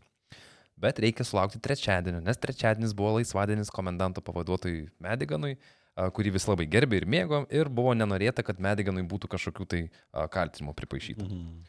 [0.78, 5.56] Bet reikia sulaukti trečiadienio, nes trečiadienis buvo laisvadienis komendanto pavaduotojui Mediganui,
[5.96, 10.74] kurį vis labai gerbė ir mėgo, ir buvo nenorėta, kad Mediganui būtų kažkokių tai kaltinimų
[10.74, 11.26] pripaišyta.
[11.26, 11.62] Mhm.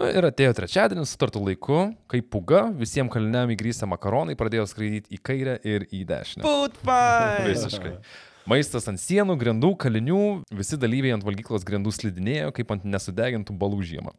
[0.00, 5.20] Nu, ir atėjo trečiadienis, sutartų laiku, kai puga visiems kaliniam įgrįsę makaronai pradėjo skraidyti į
[5.20, 6.44] kairę ir į dešinę.
[6.48, 7.44] Putpai.
[7.50, 7.98] Visiškai.
[8.48, 10.20] Maistas ant sienų, grindų, kalinių,
[10.58, 14.14] visi dalyviai ant valgyklos grindų slidinėjo, kaip ant nesudegintų balų žiemą.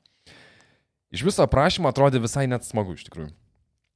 [1.13, 3.33] Iš viso aprašymo atrodė visai net smagu iš tikrųjų.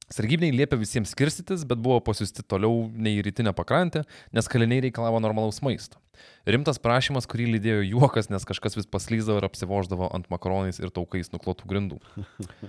[0.08, 5.20] Sargybiniai liepė visiems skirstytis, bet buvo pasiusti toliau nei į rytinę pakrantę, nes kaliniai reikalavo
[5.20, 6.00] normalaus maisto.
[6.48, 11.28] Rimtas prašymas, kurį lydėjo juokas, nes kažkas vis paslyzdavo ir apsivoždavo ant makaronais ir taukais
[11.34, 12.00] nuklotų grindų.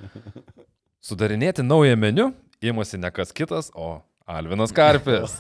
[1.08, 5.40] Sudarinėti naują meniu ėmėsi ne kas kitas, o Alvinas Karpės.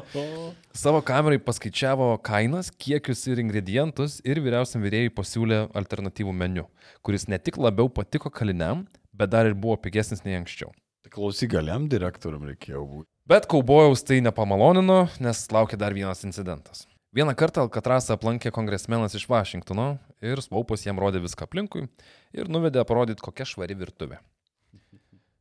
[0.82, 6.66] Savo kamerai paskaičiavo kainas, kiekius ir ingredientus ir vyriausiam vyrėjui pasiūlė alternatyvų meniu,
[7.06, 8.84] kuris ne tik labiau patiko kaliniam,
[9.16, 10.68] bet dar ir buvo pigesnis nei anksčiau.
[11.00, 13.08] Tai klausyk, galiam direktoriam reikėjo būti.
[13.30, 16.84] Bet kaubojaus tai nepamalonino, nes laukia dar vienas incidentas.
[17.16, 21.88] Vieną kartą Alkatrasą aplankė kongresmenas iš Vašingtono ir Svaupas jam rodė viską aplinkui
[22.36, 24.20] ir nuvedė parodyti, kokia švari virtuvė.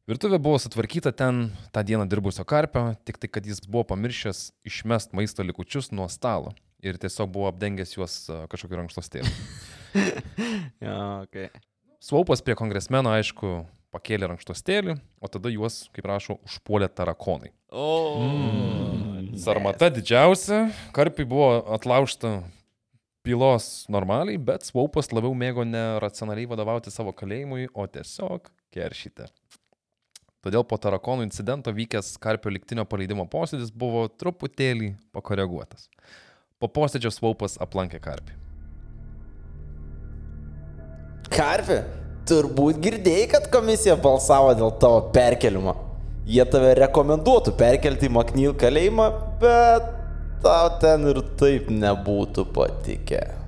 [0.10, 5.12] Virtuvė buvo sutvarkyta ten tą dieną dirbusio karpio, tik tai, kad jis buvo pamiršęs išmest
[5.14, 8.16] maisto likučius nuo stalo ir tiesiog buvo apdengęs juos
[8.50, 9.34] kažkokiu rankšluostėliu.
[10.86, 11.50] Ja, okay.
[12.02, 17.50] Svaupas prie kongresmeno, aišku, pakėlė rankšluostėlį, o tada juos, kaip rašo, užpuolė tarakonai.
[17.74, 18.22] O.
[19.42, 22.36] Sarmata didžiausia, karpiai buvo atlaužta
[23.26, 29.30] pilos normaliai, bet Svaupas labiau mėgo ne racionaliai vadovauti savo kalėjimui, o tiesiog keršyti.
[30.40, 35.90] Todėl po tarakonų incidento vykęs Karpio liktinio paleidimo posėdis buvo truputėlį pakoreguotas.
[36.60, 38.38] Po posėdžio Svaupas aplankė Karpį.
[41.30, 41.82] Karpi,
[42.28, 45.76] turbūt girdėjai, kad komisija balsavo dėl tavo perkelimo.
[46.30, 49.10] Jie tave rekomenduotų perkelti į Maknyl kalėjimą,
[49.42, 49.92] bet
[50.44, 53.39] tau ten ir taip nebūtų patikę.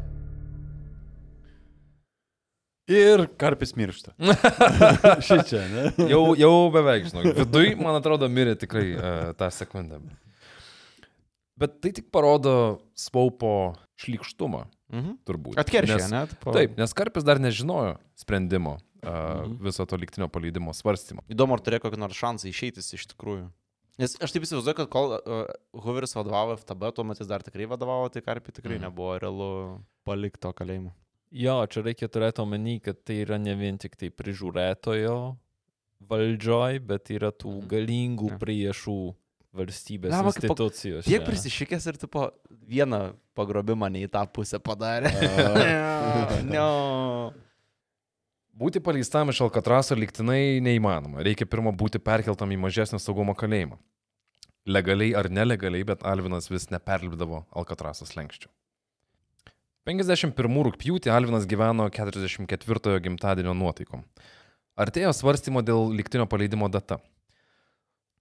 [2.91, 4.11] Ir karpis miršta.
[5.27, 5.83] Šičia, ne?
[6.11, 7.23] Jau, jau beveik, žinau.
[7.37, 10.01] Viduj, man atrodo, mirė tikrai uh, tą sekundę.
[11.61, 12.53] Bet tai tik parodo
[12.97, 15.11] Svaupo šlikštumą, Mhm.
[15.23, 15.55] turbūt.
[15.61, 16.25] Atkeršė, Nes- ne?
[16.27, 18.73] Tipo- Taip, nes Karpis dar nežinojo sprendimo
[19.05, 21.21] uh, viso to liktinio paleidimo svarstymo.
[21.31, 23.45] Įdomu, ar turėjo kokį nors šansą išeitis iš tikrųjų.
[24.01, 25.45] Nes aš taip įsivaizduoju, kad kol uh,
[25.77, 28.83] Hooveris vadovavo FTB, tuo metu jis dar tikrai vadovavo, tai Karpi tikrai Mhm.
[28.89, 29.49] nebuvo realu
[30.03, 30.91] palikto kalėjimo.
[31.31, 35.15] Jo, čia reikia turėti omeny, kad tai yra ne vien tik tai prižiūrėtojo
[36.11, 38.97] valdžioj, bet yra tų galingų priešų
[39.55, 41.05] valstybės pa- institucijos.
[41.07, 42.25] Tiek prisišykęs ir tipo
[42.67, 45.11] vieną pagrobimą ne į tą pusę padarė.
[46.51, 46.65] ne.
[48.61, 51.23] Būti paleistam iš Alkatraso liktinai neįmanoma.
[51.25, 53.79] Reikia pirmą būti perkeltam į mažesnį saugumo kalėjimą.
[54.69, 58.51] Legaliai ar nelegaliai, bet Alvinas vis neperlipdavo Alkatrasos lenkščių.
[59.81, 64.03] 51 rūpjūtį Alvinas gyveno 44 gimtadienio nuotaikom.
[64.77, 66.99] Artėjo svarstymo dėl liktinio paleidimo data.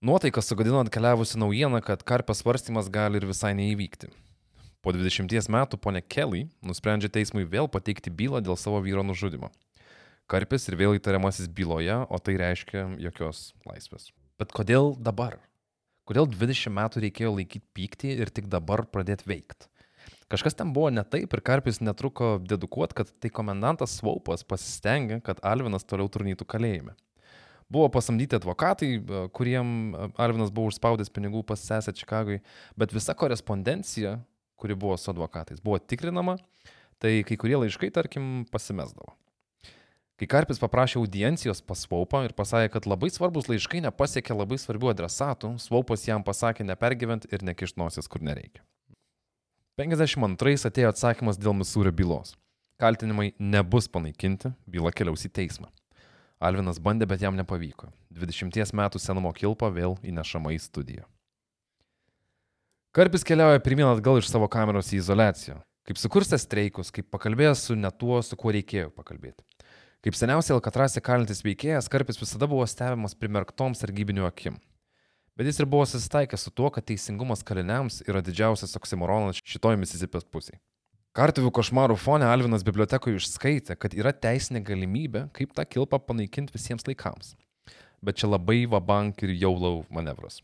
[0.01, 4.09] Nuotaiką sugadino atkeliavusi naujiena, kad karpio svarstymas gali ir visai neįvykti.
[4.81, 9.53] Po 20 metų ponė Kelly nusprendžia teismui vėl pateikti bylą dėl savo vyro nužudimo.
[10.33, 14.15] Karpis ir vėl įtariamasis byloje, o tai reiškia jokios laisvės.
[14.41, 15.37] Bet kodėl dabar?
[16.09, 19.69] Kodėl 20 metų reikėjo laikyti pyktį ir tik dabar pradėti veikti?
[20.31, 25.43] Kažkas ten buvo ne taip ir Karpis netruko dedukuoti, kad tai komendantas Svaupas pasistengė, kad
[25.43, 26.95] Alvinas toliau turnytų kalėjime.
[27.71, 32.41] Buvo pasamdyti advokatai, e, kuriem e, Alvinas buvo užspaudęs pinigų pas sesę Čikagui,
[32.79, 34.21] bet visa korespondencija,
[34.59, 36.37] kuri buvo su advokatais, buvo tikrinama,
[37.03, 39.17] tai kai kurie laiškai, tarkim, pasimesdavo.
[40.21, 44.95] Kai Karpis paprašė audiencijos pas Svaupą ir pasakė, kad labai svarbus laiškai nepasiekė labai svarbių
[44.95, 48.63] adresatų, Svaupas jam pasakė nepergyvent ir nekišnosios, kur nereikia.
[49.81, 52.35] 52 atėjo atsakymas dėl Misūrio bylos.
[52.81, 55.71] Kaltinimai nebus panaikinti, byla keliaus į teismą.
[56.37, 57.89] Alvinas bandė, bet jam nepavyko.
[58.13, 61.07] 20 metų senumo kilpa vėl įnešama į studiją.
[62.93, 65.61] Karpis keliauja pirmyn atgal iš savo kameros į izolaciją.
[65.89, 69.41] Kaip sukurstęs streikus, kaip pakalbėjęs su ne tuo, su kuo reikėjo pakalbėti.
[70.05, 74.61] Kaip seniausiai Alkatrasė kalintis veikėjas, Karpis visada buvo stebimas primerktom sargybiniu akim.
[75.41, 80.27] Bet jis ir buvo susitaikęs su tuo, kad teisingumas kaliniams yra didžiausias oksimoronas šitoj Misisipės
[80.29, 80.59] pusėje.
[81.17, 86.85] Kartuvių košmarų fone Alvinas bibliotekoje išskaitė, kad yra teisinė galimybė, kaip tą kilpą panaikinti visiems
[86.85, 87.33] laikams.
[88.05, 90.43] Bet čia labai vabank ir jaulau manevras.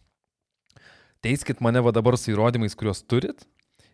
[1.21, 3.45] Teiskit mane va dabar su įrodymais, kuriuos turit,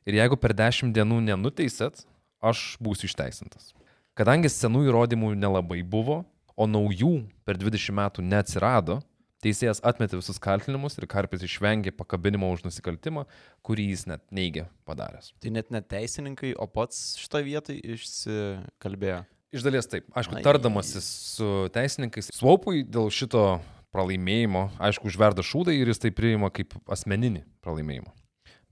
[0.06, 2.06] ir jeigu per dešimt dienų nenuteisėt,
[2.38, 3.72] aš būsiu išteisintas.
[4.14, 6.22] Kadangi senų įrodymų nelabai buvo,
[6.54, 9.02] o naujų per 20 metų neatsirado,
[9.42, 13.26] teisėjas atmetė visus kaltinimus ir Karpis išvengė pakabinimo už nusikaltimą,
[13.66, 15.32] kurį jis net neigė padaręs.
[15.42, 19.22] Tai net ne teisininkai, o pats šitoje vietoje išsikalbėjo.
[19.52, 20.06] Iš dalies taip.
[20.16, 20.44] Aišku, Ai.
[20.46, 23.60] tardamasis su teisininkais, Svaupui dėl šito
[23.92, 28.14] pralaimėjimo, aišku, užverda šūdai ir jis tai priima kaip asmeninį pralaimėjimą.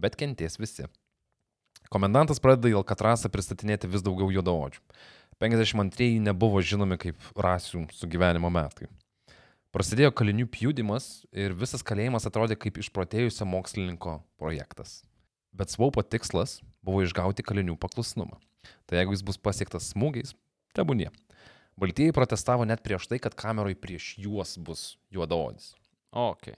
[0.00, 0.86] Bet kenties visi.
[1.92, 4.80] Komendantas pradeda į Alkatrasą pristatinėti vis daugiau juodaodžių.
[5.40, 8.88] 52 nebuvo žinomi kaip rasių sugyvenimo metai.
[9.70, 15.04] Prasidėjo kalinių pjudimas ir visas kalėjimas atrodė kaip išprotėjusio mokslininko projektas.
[15.54, 18.40] Bet Svaupo tikslas buvo išgauti kalinių paklusnumą.
[18.90, 20.34] Tai jeigu jis bus pasiektas smūgiais,
[20.74, 21.12] tebūnie.
[21.78, 24.82] Baltieji protestavo net prieš tai, kad kameroj prieš juos bus
[25.14, 25.76] juodaodis.
[26.10, 26.50] Ok.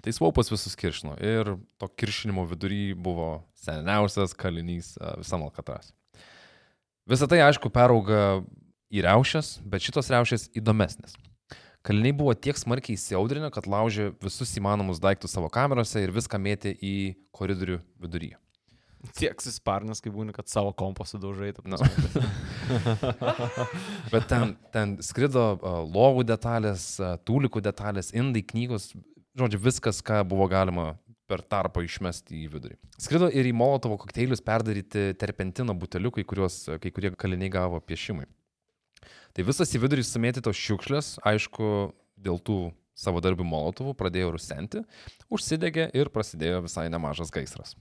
[0.00, 5.92] Tai Svaupas visus kiršino ir to kiršinimo vidury buvo seniausias kalinys a, visam Alkatras.
[7.04, 8.40] Visą tai, aišku, perauga
[8.88, 11.16] į riaušės, bet šitos riaušės įdomesnės.
[11.84, 16.72] Kaliniai buvo tiek smarkiai įsiaudrinę, kad laužė visus įmanomus daiktus savo kamerose ir viską mėtė
[16.80, 16.94] į
[17.36, 18.30] koridorių vidury.
[19.12, 21.50] Tiek susparnas, kai būni, kad savo kompą sudaužai.
[21.52, 21.76] ta Nu.
[24.12, 28.94] Bet ten, ten skrido a, lovų detalės, a, tūlikų detalės, indai, knygos,
[29.36, 30.94] žodžiu, viskas, ką buvo galima
[31.28, 32.78] per tarpą išmesti į vidurį.
[32.96, 38.24] Skrido ir į Molotovo kokteilius perdaryti terpentino buteliukai, kuriuos kai kurie kaliniai gavo piešimui.
[39.34, 41.66] Tai visas į vidurį sumėtytos šiukšlės, aišku,
[42.22, 42.58] dėl tų
[42.94, 44.84] savo darbių Molotovų pradėjo rusenti,
[45.26, 47.74] užsidegė ir prasidėjo visai nemažas gaisras.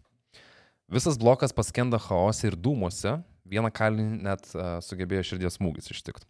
[0.90, 6.26] Visas blokas paskenda chaose ir dūmuose, vieną kalinį net uh, sugebėjo širdies smūgis ištikti.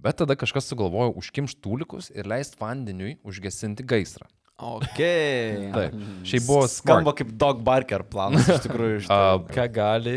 [0.00, 4.28] Bet tada kažkas sugalvojo užkimšti tūlikus ir leisti vandeniui užgesinti gaisrą.
[4.58, 4.98] Ok.
[4.98, 5.96] Taip.
[6.26, 7.20] Šiaip buvo Skamba smart.
[7.20, 9.02] kaip Dog Barker planas iš tikrųjų.
[9.02, 9.18] iš to.
[9.54, 10.16] Ką gali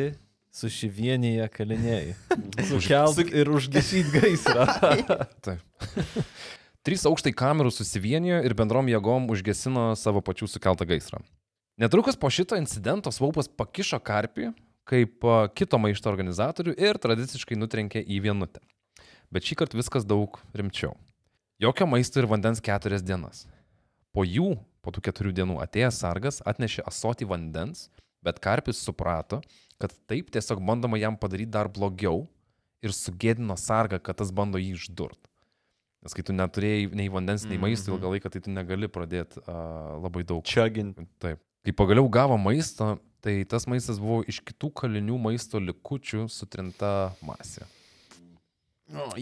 [0.55, 2.15] sušivienyje kaliniai?
[2.69, 4.67] Sukelt ir užgesyti gaisrą.
[5.45, 5.61] Taip.
[6.81, 11.21] Trys aukštai kamerų susivienijo ir bendrom jėgom užgesino savo pačių sukeltą gaisrą.
[11.81, 14.51] Netrukus po šito incidento Svaupas pakišo karpį
[14.91, 15.23] kaip
[15.55, 18.61] kito maišto organizatorių ir tradiciškai nutrenkė į vienutę.
[19.31, 20.97] Bet šį kartą viskas daug rimčiau.
[21.61, 23.45] Jokio maisto ir vandens keturias dienas.
[24.11, 27.87] Po jų, po tų keturių dienų atėjęs sargas atnešė asotį vandens,
[28.26, 29.41] bet karpis suprato,
[29.82, 32.28] kad taip tiesiog bandoma jam padaryti dar blogiau
[32.82, 35.19] ir sugėdino sargą, kad tas bando jį išdurt.
[36.01, 39.99] Nes kai tu neturėjai nei vandens, nei maisto ilgą laiką, tai tu negali pradėti uh,
[40.01, 40.41] labai daug.
[40.41, 40.97] Čiagint.
[41.22, 41.41] Taip.
[41.61, 47.67] Kai pagaliau gavo maisto, tai tas maistas buvo iš kitų kalinių maisto likučių sutrinta masė.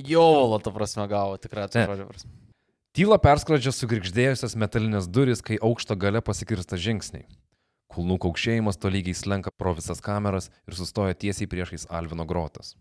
[0.07, 2.07] Jovalo, ta prasme, gavo tikrai atsiprašau.
[2.07, 2.31] prasme.
[2.95, 7.27] Tyla perskrodžia sugrįždėjusios metalinės duris, kai aukšto gale pasikirsta žingsniai.
[7.89, 12.75] Kulnų kaukšėjimas tolygiai slenka pro visas kameras ir sustoja tiesiai priešais Alvino grotas.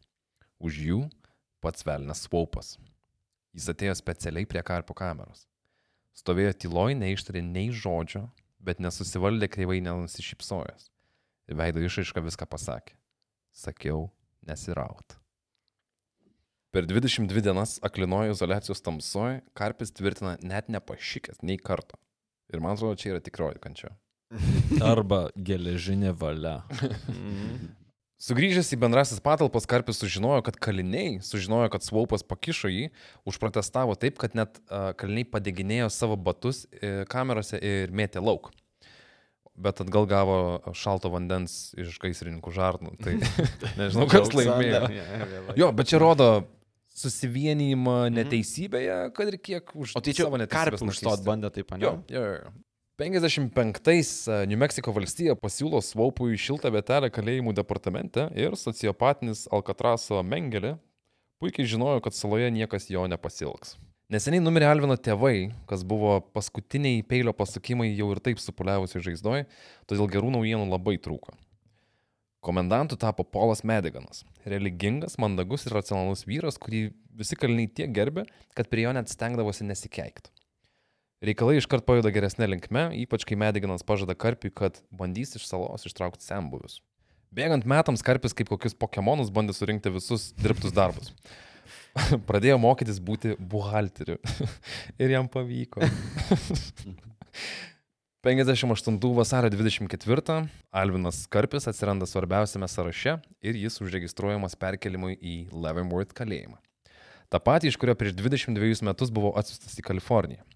[0.61, 0.99] Už jų
[1.65, 2.75] pats velnas svaupas.
[3.57, 5.47] Jis atėjo specialiai prie karpo kameros.
[6.13, 8.27] Stovėjo tyloj, neištarė nei žodžio,
[8.61, 10.91] bet nesusivaldė kreivai nenusišypsojęs.
[11.57, 12.99] Veido išaiška viską pasakė.
[13.57, 14.11] Sakiau,
[14.45, 15.17] nesiraut.
[16.69, 21.97] Per 22 dienas aklinojo izolacijos tamsoje, Karpis tvirtina net nepašykęs nei karto.
[22.53, 23.95] Ir man atrodo, čia yra tikroji kančia.
[24.85, 26.61] Arba geležinė valia.
[28.19, 32.89] Sugrįžęs į bendrasis patalpas, Karpis sužinojo, kad kaliniai sužinojo, kad Svaupas pakišo jį,
[33.31, 38.51] užprotestavo taip, kad net uh, kaliniai padeginėjo savo batus uh, kamerose ir mėtė lauk.
[39.59, 40.39] Bet atgal gavo
[40.77, 42.97] šalto vandens iš gaisrininkų žarnų.
[43.03, 43.17] Tai
[43.81, 44.85] nežinau, kas laimėjo.
[45.59, 46.31] Jo, bet čia rodo
[46.99, 49.95] susivienijimą neteisybėje, kad ir kiek už...
[49.95, 51.87] O tai čia savo neteisybės karpį užstot bandė taip, ne?
[51.87, 52.57] Jo, jo, jo.
[52.99, 60.73] 55-ais e, New Mexico valstija pasiūlo Svaupui šiltą vietelę kalėjimų departamente ir sociopatinis Alcatraso Mengelė
[61.39, 63.77] Puikiai žinojo, kad saloje niekas jo nepasilgs.
[64.11, 69.45] Neseniai numirė Alvino tėvai, kas buvo paskutiniai peilio pasukimai jau ir taip supuliavusi žaizdoj,
[69.87, 71.37] todėl gerų naujienų labai trūko.
[72.43, 74.25] Komendantu tapo Polas Mediganas.
[74.43, 78.27] Religingas, mandagus ir racionalus vyras, kurį visi kaliniai tiek gerbė,
[78.59, 80.35] kad prie jo net stengdavosi nesikeikti.
[81.19, 86.23] Reikalai iškart pajuda geresnė linkme, ypač kai Mediganas pažada karpiui, kad bandys iš salos ištraukti
[86.23, 86.79] sembuvius.
[87.35, 91.11] Bėgant metams karpis kaip kokius Pokemonus bandė surinkti visus dirbtus darbus.
[92.29, 94.21] Pradėjo mokytis būti buhalteriu.
[95.03, 95.83] ir jam pavyko.
[98.23, 106.59] 58 vasario 24 Alvinas Karpis atsiranda svarbiausiame sąraše ir jis užregistruojamas perkelimui į Leavenworth kalėjimą.
[107.29, 110.47] Ta pati, iš kurio prieš 22 metus buvo atsiustas į Kaliforniją.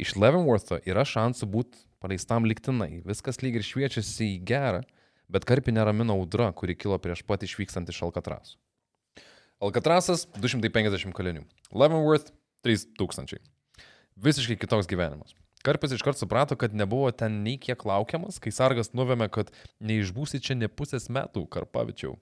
[0.00, 4.80] Iš Leavenwortho yra šansų būti paleistam liktinai, viskas lyg ir šviečiasi į gerą,
[5.28, 8.56] bet Karpį neramina audra, kuri kilo prieš pat išvykstant iš Alkatraso.
[9.60, 11.44] Alkatrasas 250 kalinių,
[11.76, 12.32] Leavenworth
[12.64, 13.42] 3000.
[14.16, 15.36] Visiškai kitoks gyvenimas.
[15.60, 19.52] Karpis iškart suprato, kad nebuvo ten nei kiek laukiamas, kai sargas nuvėmė, kad
[19.84, 22.16] neišbūsi čia ne pusės metų, Karpavičiau.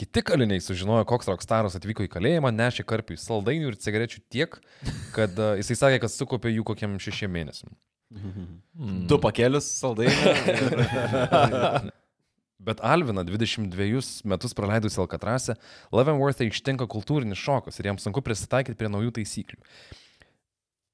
[0.00, 4.56] Kiti kaliniai sužinojo, koks rockstaras atvyko į kalėjimą, nešė karpiui saldainių ir cigarečių tiek,
[5.12, 7.76] kad uh, jisai sakė, kad sukopė jų kokiam šešiem mėnesiam.
[9.10, 11.90] Du pakelius saldainių.
[12.60, 15.56] Bet Alvina 22 metus praleidusi Alkatrase,
[15.96, 19.60] Leavenworth'e ištinka kultūrinis šokas ir jam sunku prisitaikyti prie naujų taisyklių.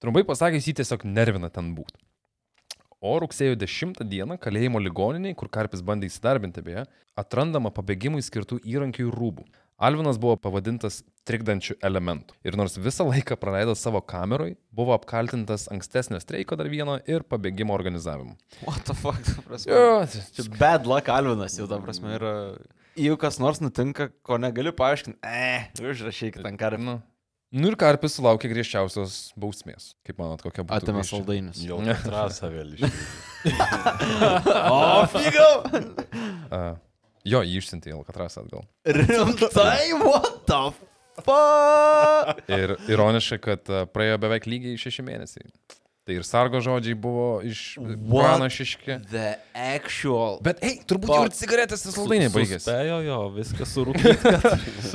[0.02, 1.98] Trumpai pasakęs, jį tiesiog nervina ten būti.
[3.06, 6.82] O rugsėjo 10 dieną kalėjimo ligoniniai, kur Karpis bandė įsidarbinti beje,
[7.18, 9.46] atrandama pabėgimui skirtų įrankių ir rūbų.
[9.86, 12.34] Alvinas buvo pavadintas trikdančių elementų.
[12.48, 17.76] Ir nors visą laiką praleido savo kameroj, buvo apkaltintas ankstesnio streiko dar vieno ir pabėgimo
[17.76, 18.34] organizavimu.
[18.64, 19.76] What the fuck, ta prasme.
[19.76, 19.98] Jo,
[20.38, 22.32] Čia bad luck Alvinas jau, ta prasme, yra...
[22.96, 26.82] Jeigu kas nors nutinka, ko negali paaiškinti, eh, užrašykit ant karpį.
[26.88, 26.96] Nu.
[27.54, 29.92] Nu ir Karpis sulaukė griežčiausios bausmės.
[30.06, 30.80] Kaip manot, kokia būtų?
[30.80, 31.60] Atėmė saldainius.
[31.62, 31.78] Jau
[32.08, 32.90] trasą vėl išėjo.
[34.66, 35.52] O, figau!
[36.50, 36.60] A,
[37.22, 38.64] jo, jį išsiuntė į Alkatrasą atgal.
[38.90, 40.60] Rimtai, what the
[41.22, 42.42] fuck?
[42.50, 45.46] Ir ironiška, kad praėjo beveik lygiai šeši mėnesiai.
[46.06, 49.00] Tai ir sargo žodžiai buvo iš pranašiški.
[49.10, 50.36] The actual.
[50.42, 52.66] Bet, ei, turbūt jau ir cigaretės ir saldainiai baigėsi.
[52.66, 54.46] Spėjo jo, viskas surūkyti, kad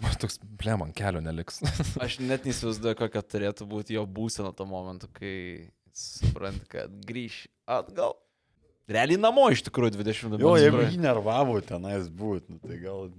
[0.00, 0.18] sukauper.
[0.20, 1.60] Toks, ble, man kelio neliks.
[2.04, 8.12] Aš net neįsivaizduoju, kokia turėtų būti jo būsena tuo momentu, kai suprant, kad grįš atgal.
[8.90, 10.54] Realiai namo iš tikrųjų 20 Jo, metų.
[10.64, 13.10] jeigu jį nervavo tenais būt, nu, tai gal...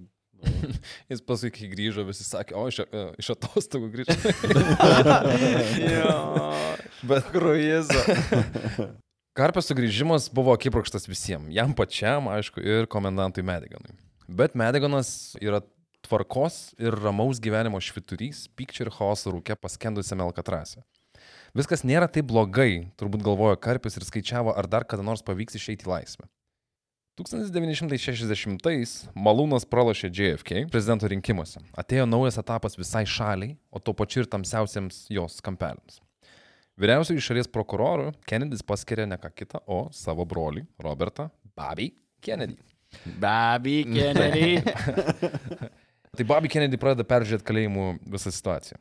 [1.11, 2.85] Jis paskui, kai grįžo, visi sakė, o iš, e,
[3.21, 4.11] iš atostogų grįžo.
[7.07, 8.01] Bet kruizo.
[9.37, 11.53] Karpio sugrįžimas buvo akibrokštas visiems.
[11.55, 13.93] Jam pačiam, aišku, ir komendantui Mediganui.
[14.27, 15.61] Bet Mediganas yra
[16.05, 20.83] tvarkos ir ramaus gyvenimo šviturys, pykčio ir chaoso rūke paskendusiame Alkatrase.
[21.57, 25.87] Viskas nėra taip blogai, turbūt galvojo Karpis ir skaičiavo, ar dar kada nors pavyks išeiti
[25.87, 26.27] į laisvę.
[27.19, 31.59] 1960-ais Malūnas pralašė JFK prezidento rinkimuose.
[31.77, 35.99] Atėjo naujas etapas visai šaliai, o tuo pačiu ir tamsiausiams jos kampeliams.
[36.81, 41.91] Vyriausiųjų šalies prokurorų Kennedys paskiria ne ką kitą, o savo brolį Robertą Bobby
[42.23, 42.57] Kennedy.
[43.19, 44.63] Baby Kennedy.
[46.17, 48.77] Tai Bobby Kennedy pradeda peržiūrėti kalėjimų visą situaciją.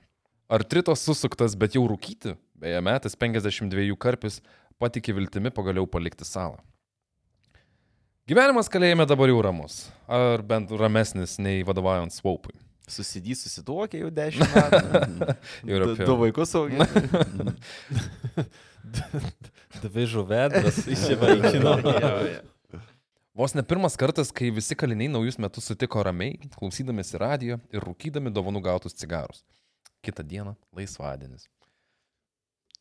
[0.50, 4.40] Artritos susuktas, bet jau rūkyti, beje, metas 52 karpis
[4.82, 6.58] patikė viltimi pagaliau palikti salą.
[8.30, 9.76] Gyvenimas kalėjime dabar jau ramus,
[10.10, 12.54] ar bent ramesnis nei vadovaujant Swoupui.
[12.90, 14.78] Susidys susituokė jau 10 metų.
[15.70, 16.86] Du- apie- Du vaikus augina.
[19.84, 21.76] Dvi žuvedras įsivaikino.
[23.40, 28.28] Vos ne pirmas kartas, kai visi kaliniai naujus metus sutiko ramiai, klausydamėsi radio ir rūkydami
[28.36, 29.38] dovanų gautus cigarus.
[30.04, 31.46] Kita diena- laisvadienis.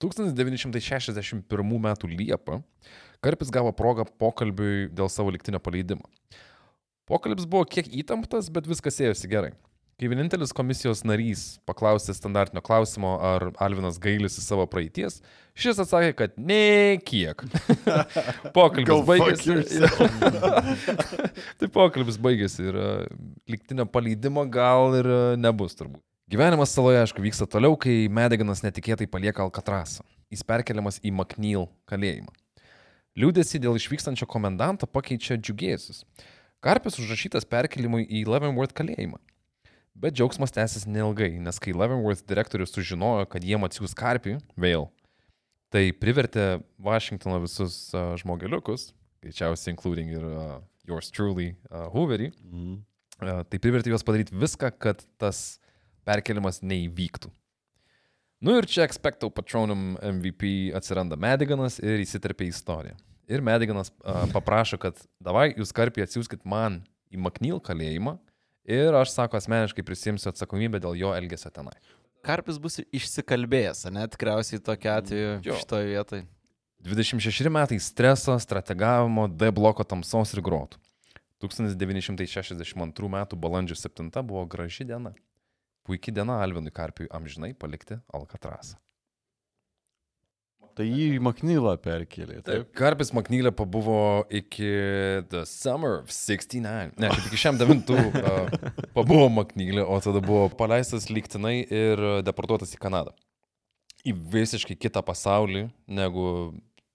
[0.03, 1.95] 1961 m.
[2.11, 2.59] Liepą
[3.21, 6.03] Karpis gavo progą pokalbiui dėl savo liktinio paleidimo.
[7.07, 9.53] Pokalbis buvo kiek įtemptas, bet viskas ėjosi gerai.
[9.99, 15.17] Kai vienintelis komisijos narys paklausė standartinio klausimo, ar Alvinas gailisi savo praeities,
[15.59, 17.41] šis atsakė, kad ne kiek.
[18.55, 19.81] Pokalbis baigėsi.
[21.59, 22.93] tai pokalbis baigėsi ir e,
[23.51, 25.99] liktinio paleidimo gal ir e, nebus turbūt.
[26.31, 30.05] Gyvenimas saloje, aišku, vyksta toliau, kai Mediganas netikėtai palieka Alkatrasą.
[30.31, 32.31] Jis perkeliamas į McNeil kalėjimą.
[33.19, 36.05] Liūdėsi dėl išvykstančio komendanto pakeičia džiugėsis.
[36.63, 39.19] Karpis užrašytas perkelimui į Leavenworth kalėjimą.
[39.99, 44.87] Bet džiaugsmas tęsis neilgai, nes kai Leavenworth direktorius sužinojo, kad jiem atsiūs Karpį, vėl,
[45.73, 50.53] tai privertė Vašingtono visus uh, žmogeliukus, greičiausiai including ir uh,
[50.87, 52.77] yours truly uh, Hooverį, Mhm.
[53.19, 55.59] E, Tai privertė juos padaryti viską, kad tas
[56.07, 57.27] perkelimas neįvyktų.
[58.39, 62.95] Nu ir čia Expecto Patronum MVP atsiranda Mediganas ir įsiterpia į istoriją.
[63.27, 66.79] Ir Mediganas uh, paprašo, kad davai jūs karpiai atsiųskit man
[67.11, 68.15] į Maknyl kalėjimą
[68.69, 71.75] ir aš, sako, asmeniškai prisimsiu atsakomybę dėl jo elgesio tenai.
[72.25, 74.03] Karpis bus išsikalbėjęs, ne?
[74.11, 75.55] Tikriausiai tokia atveju Jo.
[75.61, 76.25] šitoje vietoje.
[76.83, 80.79] 26 metai streso, strategavimo, D bloko tamsos ir grotų.
[81.39, 83.25] 1962 m.
[83.39, 85.13] balandžio 7 buvo graži diena.
[85.87, 88.75] Puikiai diena Alvinui Karpiui amžinai palikti Alkatrasą.
[90.79, 92.37] Tai jį į Maknylą perkelė.
[92.47, 92.69] Taip.
[92.79, 94.69] Karpis Maknylė pabuvo iki
[95.27, 96.93] The Summer of 69.
[96.95, 98.53] Ne, šiaip iki šiam devintų uh,
[98.95, 103.11] pabuvo Maknylė, o tada buvo paleistas lygtinai ir deportuotas į Kanadą.
[104.07, 106.29] Į visiškai kitą pasaulį negu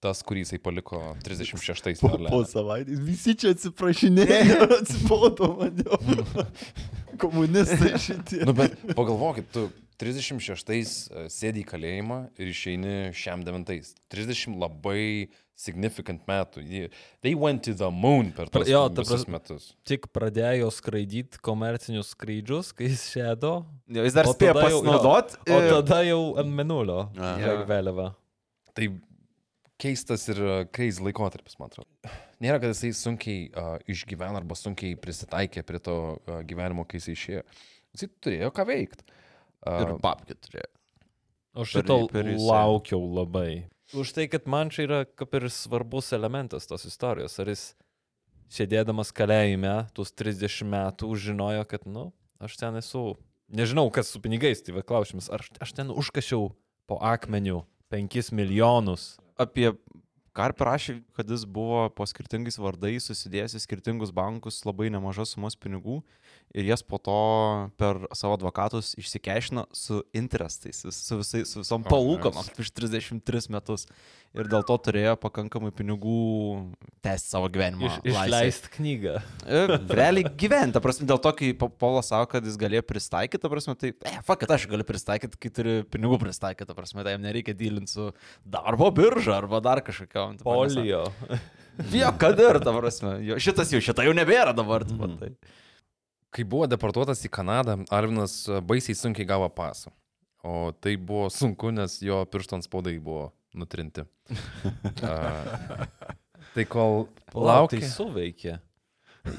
[0.01, 6.01] tas, kurį jisai paliko 36 Po, po savaitės visi čia atsiprašinėjo, atsibodo man jau.
[7.21, 8.41] Komunistai šitie.
[8.49, 9.69] Nu, bet pagalvokit, tu
[10.01, 13.73] 36 e, sėdi į kalėjimą ir išeini šiam 9.
[14.11, 16.63] 30 labai significant metų.
[17.23, 19.69] They went to the moon per tos Jo, prasme, metus.
[19.87, 23.53] Tik pradėjo skraidyti komercinius skrydžius, kai jis šėdo.
[23.87, 26.99] Jo, jis dar spėjo tada jau- pasinaudot jo, O tada jau ant menulio.
[27.15, 28.09] Žiūrėk vėliavą.
[28.75, 28.89] Tai
[29.79, 31.87] keistas ir uh, crazy laikotarpis, man atrodo.
[32.43, 37.15] Nėra, kad jisai sunkiai uh, išgyveno arba sunkiai prisitaikė prie to uh, gyvenimo, kai jisai
[37.15, 37.45] išėjo.
[37.95, 39.07] Jisai turėjo ką veikti.
[39.65, 40.69] Ir babkių turėjo.
[41.55, 41.97] O Per- šito
[42.43, 43.65] laukiau labai.
[43.95, 47.37] Už tai, kad man čia yra kaip ir svarbus elementas tos istorijos.
[47.39, 47.75] Ar jis
[48.51, 52.09] sėdėdamas kalėjime, tuos 30 metų, žinojo, kad, nu,
[52.41, 53.13] aš ten esu.
[53.55, 56.49] Nežinau, kas su pinigais, tai va klausimas, ar aš ten užkašiau
[56.89, 57.63] po akmeniu
[57.93, 59.15] 5 milijonus.
[59.37, 59.69] Apie
[60.35, 65.55] Karpį rašė, kad jis buvo po skirtingais vardais susidėjęs į skirtingus bankus labai nemažas sumas
[65.55, 66.01] pinigų
[66.55, 67.15] ir jas po to
[67.79, 73.87] per savo advokatus išsikešino su interestais, su, visai, su visom palūkanom prieš 33 metus.
[74.35, 76.15] Ir dėl to turėjo pakankamai pinigų
[77.05, 77.87] tęsti savo gyvenimą.
[77.87, 79.13] Iš, išleisti knygą.
[79.47, 83.51] Ir realiai gyventi, prasme, dėl to, kai Po- Polas sako, kad jis galėjo pristaikyti, ta
[83.51, 87.23] prasme, tai, e, fuck, aš galiu pristaikyti, kai turi pinigų pristaikyti, ta prasme, tai jam
[87.23, 88.09] nereikia dylinti su
[88.43, 90.35] darbo birža arba dar kažkokiam.
[90.43, 91.05] Polio.
[91.91, 94.85] Jo, kad ir, ta prasme, jo, šitas jau, šitą jau nebėra dabar.
[94.87, 95.33] tipo, tai.
[96.35, 99.93] Kai buvo deportuotas į Kanadą, Arvinas uh, baisiai sunkiai gavo pasą.
[100.45, 104.05] O tai buvo sunku, nes jo pirštų ant spaudai buvo nutrinti.
[105.05, 105.85] Uh,
[106.55, 107.79] tai kol Lauk, laukia.
[107.81, 108.53] tai suveikė.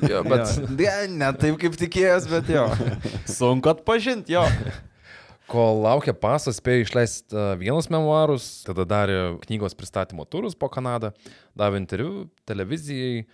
[0.06, 2.66] Jo, bet Ne, ne taip kaip tikėjęs, bet jo.
[3.38, 4.44] Sunku atpažinti, jo.
[5.50, 11.12] Kol laukia pasas, spėjo išleisti uh, vienus memoarus, tada darė knygos pristatymo turus po Kanadą,
[11.58, 13.26] davė interviu televizijai, ir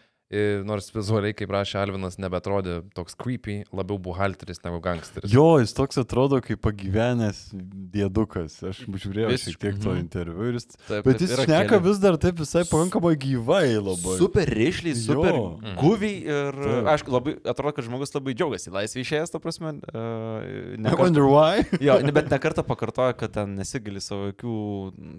[0.64, 5.30] nors vizualiai, kaip rašė Alvinas, nebetrodė toks creepy, labiau buhalteris negu gangsteris.
[5.33, 7.51] Jo, jis toks atrodo kaip pagyvenęs
[7.93, 8.59] dėdukas.
[8.70, 10.01] Aš žiūrėjau šiek tiek to Mhm.
[10.01, 10.66] interviu ir jis...
[10.89, 11.83] Taip, Bet jis šneka keli.
[11.89, 14.16] vis dar taip visai pakankamai gyvai labai.
[14.18, 15.59] Super ryšliai, super Jo.
[15.80, 16.89] guviai ir, Taip.
[16.95, 19.74] aišku, labai, atrodo, kad žmogus labai džiaugiasi laisvė išėjęs, ta prasme.
[19.93, 21.64] Uh, I wonder why.
[21.80, 24.57] jo, ne, bet nekartą pakartoja, kad ten nesigali savo jokių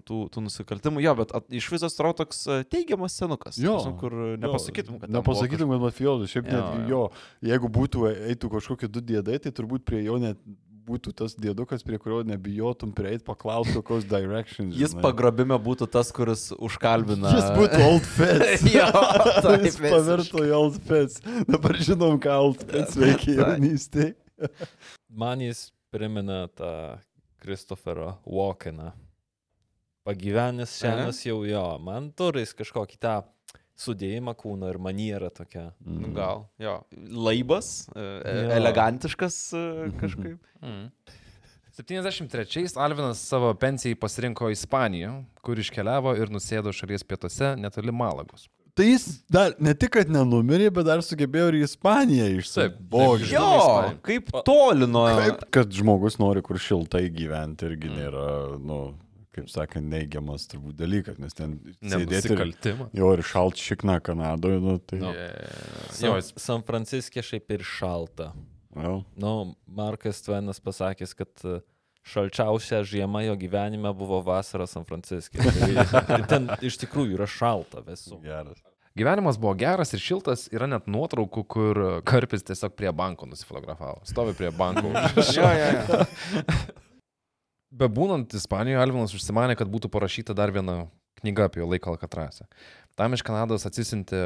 [0.07, 1.03] tų, tų nusikaltimų.
[1.05, 3.57] Jo, bet at, iš viso atrodo toks e, teigiamas senukas.
[3.61, 3.78] Jo.
[3.78, 4.38] prasme, Kur Jo.
[4.41, 6.31] nepasakytum, kad Nepasakytum, kad mafijozas.
[6.33, 7.05] Šiaip Jo, net jo,
[7.43, 10.39] jeigu būtų, eitų kažkokie du dėdai, tai turbūt prie jo net
[10.83, 14.75] būtų tas dėdukas, prie kurio nebijotum prieiti, paklausti, kokios directions.
[14.75, 15.03] Jis žinai.
[15.05, 17.31] pagrobime būtų tas, kuris užkalbina.
[17.37, 18.65] Jis būtų old fits.
[18.77, 18.89] jo,
[19.67, 21.21] Jis pavirto į old fits.
[21.47, 24.13] Dabar žinom, ką old fits veikia jaunystėje.
[25.13, 26.99] Man jis primena tą
[27.43, 28.91] Kristoferą Walkeną.
[30.03, 33.21] Pagyvenęs senas jau jo, man turi jis kažkokį tą
[33.80, 35.69] sudėjimą kūno ir manierą tokia.
[35.86, 36.78] Nu, gal, jo.
[37.09, 38.49] Laibas, e, e, Jo.
[38.59, 39.65] elegantiškas e,
[40.01, 40.39] kažkaip.
[40.61, 40.89] Mm.
[41.74, 48.45] 73-ais Alvinas savo pensijai pasirinko Ispaniją, kur iškeliavo ir nusėdo šalies pietuose netoli Malagos.
[48.78, 53.28] Tai jis dar ne tik, kad nenumirė, bet dar sugebėjo ir į Ispaniją išsibogti.
[53.34, 53.49] Jo,
[54.05, 55.05] kaip toli nuo...
[55.17, 58.26] Kaip, kad žmogus nori kur šiltai gyventi irgi nėra,
[58.61, 58.80] nu,
[59.34, 62.88] kaip sakant, neigiamas turbūt dalykas, nes ten sėdėti ir, nusikaltimą.
[62.95, 64.99] jo, ir šalt šikna Kanadoje, nu, tai...
[65.01, 65.13] Nu.
[65.13, 68.31] Jo, San, San Franciske šiaip ir šalta.
[68.73, 69.03] Well.
[69.19, 71.59] Nu, Markas Tvenas pasakęs, kad e,
[72.09, 75.38] šalčiausia žiema jo gyvenime buvo vasara San Franciske.
[75.59, 78.21] Tai, tai ten iš tikrųjų yra šalta visų.
[78.25, 78.61] Geras.
[78.97, 84.03] Gyvenimas buvo geras ir šiltas, yra net nuotraukų, kur Karpis tiesiog prie banko nusifotografavo.
[84.05, 84.91] Stovi prie banko.
[85.34, 86.03] Jo, jo, jo.
[87.74, 90.84] Bebūnant Ispanijoje, Alvinas užsimanė, kad būtų parašyta dar viena
[91.24, 92.45] knyga apie jo laiką Alkatrase.
[92.99, 94.19] Tam iš Kanados atsisinti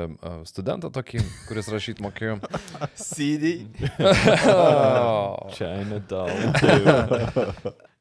[0.49, 2.41] studentą tokį, kuris rašyti mokėjo.
[2.99, 3.53] CD.
[5.55, 6.35] China doll.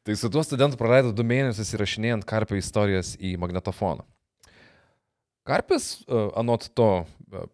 [0.06, 4.02] Tai su tuo studentu praleido du mėnesius įrašinėjant Karpio istorijas į magnetofoną.
[5.46, 6.90] Karpis, anot to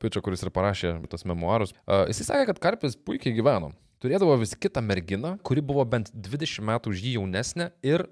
[0.01, 3.75] pičio, kuris ir parašė tos memoarus, uh, jis sakė, kad Karpis puikiai gyveno.
[4.03, 8.03] Turėdavo vis kitą merginą, kuri buvo bent 20 metų už jį jaunesnė ir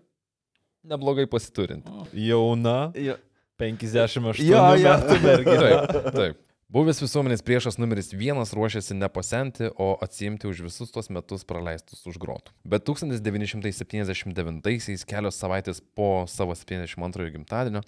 [0.86, 1.90] neblogai pasiturinti.
[2.14, 2.92] Jauna.
[2.94, 3.16] Jo.
[3.60, 4.86] 58 Jo, jo.
[4.86, 5.80] metų mergina.
[5.90, 6.38] Taip, taip.
[6.70, 12.14] Buvęs visuomenės priešas numeris vienas ruošiasi nepasenti, o atsimti už visus tuos metus praleistus už
[12.22, 12.54] grotų.
[12.62, 17.82] Bet 1979-aisiais, kelios savaitės po savo 72-ojo gimtadienio,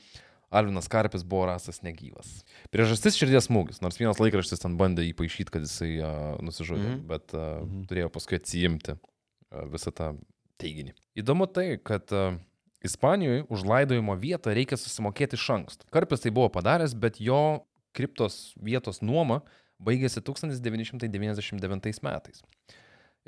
[0.53, 2.43] Alvinas Karpis buvo rastas negyvas.
[2.75, 6.95] Priežastis širdies smūgis, nors vienas laikraštis ten bandė jį paaišyti, kad jisai uh, nusižudė, mm
[6.95, 7.09] -hmm.
[7.09, 7.87] bet uh, mm -hmm.
[7.89, 10.13] turėjo paskui atsijimti uh, visą tą
[10.61, 10.93] teiginį.
[11.17, 12.37] Įdomu tai, kad uh,
[12.83, 15.87] Ispanijoje už laidojimo vietą reikia susimokėti iš anksto.
[15.95, 17.63] Karpis tai buvo padaręs, bet jo
[17.95, 19.41] kriptos vietos nuoma
[19.79, 22.43] baigėsi 1999 metais.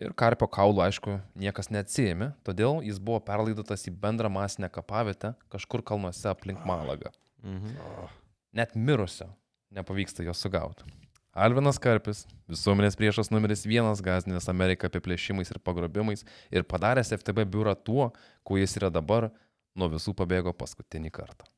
[0.01, 5.85] Ir karpio kaulų, aišku, niekas neatsijėmė, todėl jis buvo perlaidotas į bendrą masinę kapavietę kažkur
[5.87, 7.13] kalnuose aplink Malagą.
[7.47, 8.11] Mhm.
[8.59, 9.29] Net mirusio
[9.75, 10.87] nepavyksta jo sugauti.
[11.35, 16.23] Alvinas Karpis, visuomenės priešas numeris vienas, gazdinęs Ameriką apiplėšimais ir pagrobimais
[16.55, 18.13] ir padaręs FTB biurą tuo,
[18.47, 19.33] kuo jis yra dabar,
[19.75, 21.51] nuo visų pabėgo paskutinį kartą.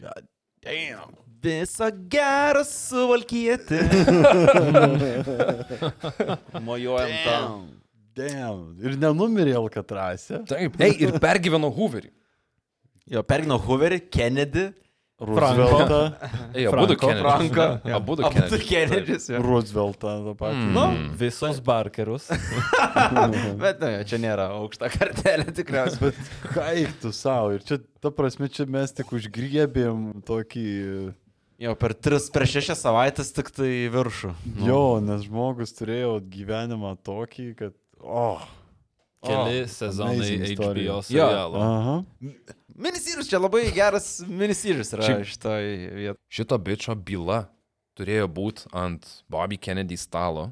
[0.00, 0.28] God
[0.62, 1.12] damn.
[1.42, 3.78] Viso gero suvalkyti.
[6.66, 7.36] Mojuojam tą.
[7.36, 7.82] Damn.
[8.14, 8.76] Damn.
[8.84, 10.42] Ir nenumirė Alkatrase.
[10.48, 12.12] Taip, ei, ir pergyveno Hooverį.
[13.10, 14.68] Jo, pergino Hooverį, Kennedy.
[15.20, 16.12] Rooseveltą.
[16.54, 17.22] Ei, abu du Franko, Kennedys.
[17.22, 17.94] Franko.
[17.94, 18.68] Abu du Abu du Kennedys.
[18.68, 19.28] Kennedys.
[19.28, 19.42] jo.
[19.42, 20.62] Rooseveltą tą patį.
[20.64, 20.72] Mm.
[20.74, 22.28] Nu, Visus barkerus.
[23.62, 26.10] bet nu, jo, čia nėra aukšta kartelė tikriausiai.
[26.10, 27.52] Bet kaip tu savo?
[27.56, 30.70] Ir čia, ta prasme, čia mes tik užgriebėm tokį...
[31.62, 34.32] Jo, per tris, per šešias savaitės tik tai viršų.
[34.56, 34.66] Nu.
[34.66, 37.76] Jo, nes žmogus turėjo gyvenimą tokį, kad...
[38.02, 38.42] Oh.
[39.22, 40.38] Keli Oh, sezonai.
[40.56, 41.60] HBO serialo.
[41.62, 41.96] Aha.
[42.74, 46.16] Minisyrius čia labai geras minisyrius yra Šiaip- šitoj vietoje.
[46.32, 47.44] Šito bičio byla
[47.98, 50.50] turėjo būti ant Bobby Kennedy stalo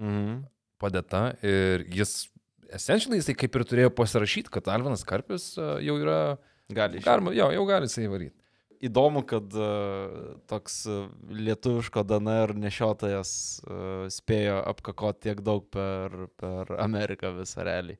[0.00, 0.44] Mhm.
[0.80, 2.28] padėta ir jis,
[2.72, 6.38] essentially, jisai kaip ir turėjo pasirašyti, kad Alvinas Karpis e, jau yra,
[6.70, 7.00] Gali.
[7.00, 8.34] galima, jo, jau gali jisai varyti.
[8.80, 13.30] Įdomu, kad uh, toks uh, lietuviško DNR nešiotojas
[13.66, 17.98] uh, spėjo apkakoti tiek daug per, per Ameriką visą realiai.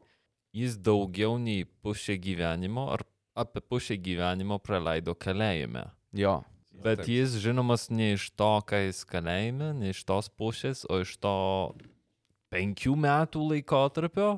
[0.56, 3.04] Jis daugiau nei pusę gyvenimo ar
[3.38, 5.88] apie pusę gyvenimo praleido kalėjime.
[6.16, 6.40] Jo.
[6.78, 7.10] Bet Taip.
[7.10, 11.34] jis žinomas ne iš to, ką jis kalėjime, ne iš tos pusės, o iš to
[12.54, 14.36] penkių metų laikotarpio.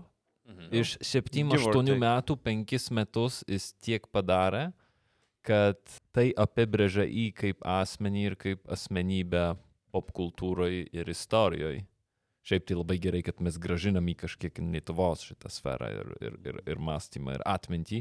[0.75, 0.97] Iš
[1.31, 1.99] Give or 7-8 take.
[2.03, 4.71] metų, 5 metus jis tiek padarė,
[5.47, 5.79] kad
[6.13, 9.45] tai apibrėžia jį kaip asmenį ir kaip asmenybę
[9.95, 11.85] popkultūroje ir istorijoje.
[12.51, 16.61] Šiaip tai labai gerai, kad mes gražinam į kažkiek Lietuvos šitą sferą ir, ir, ir,
[16.75, 18.01] ir mąstymą ir atmintį.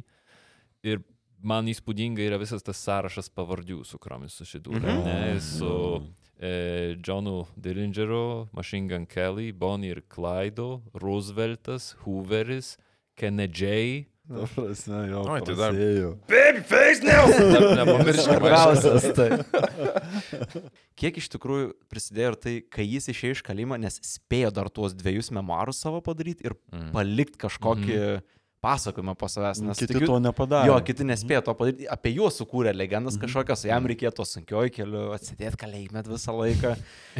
[0.90, 1.04] Ir
[1.46, 4.90] man įspūdinga yra visas tas sąrašas pavardžių, su kuriomis susidūrė.
[4.90, 5.04] Mhm.
[5.04, 5.40] Mm -hmm.
[5.40, 6.02] Su
[6.40, 12.78] e, Johnu Dillingeriu, Machine Gun Kelly, Bonnie ir Clyde, Rooseveltas, Hooveris,
[13.16, 14.08] Kennedy.
[14.30, 15.24] Ta prasme, jo.
[15.34, 15.78] Oi, tai dar-.
[16.30, 17.02] Babyface!
[17.02, 18.26] Ne- Nepamirškime.
[18.28, 19.30] Svarbiausias tai.
[21.00, 24.94] Kiek iš tikrųjų prisidėjo ir tai, kai jis išėjo iš kalėjimo, nes spėjo dar tuos
[24.98, 26.92] dviejus memoarus savo padaryti ir Mm.
[26.94, 27.98] palikti kažkokį
[28.62, 29.62] pasakojimą po savęs.
[29.64, 30.68] Nes Kiti tikiu- to nepadarė.
[30.68, 31.88] Jo, kiti nespėjo to padaryti.
[31.90, 33.24] Apie juos sukūrė legendas Mhm.
[33.26, 36.76] kažkokios, jam reikėjo to sunkioji keliu, atsidėti kalėjime visą laiką,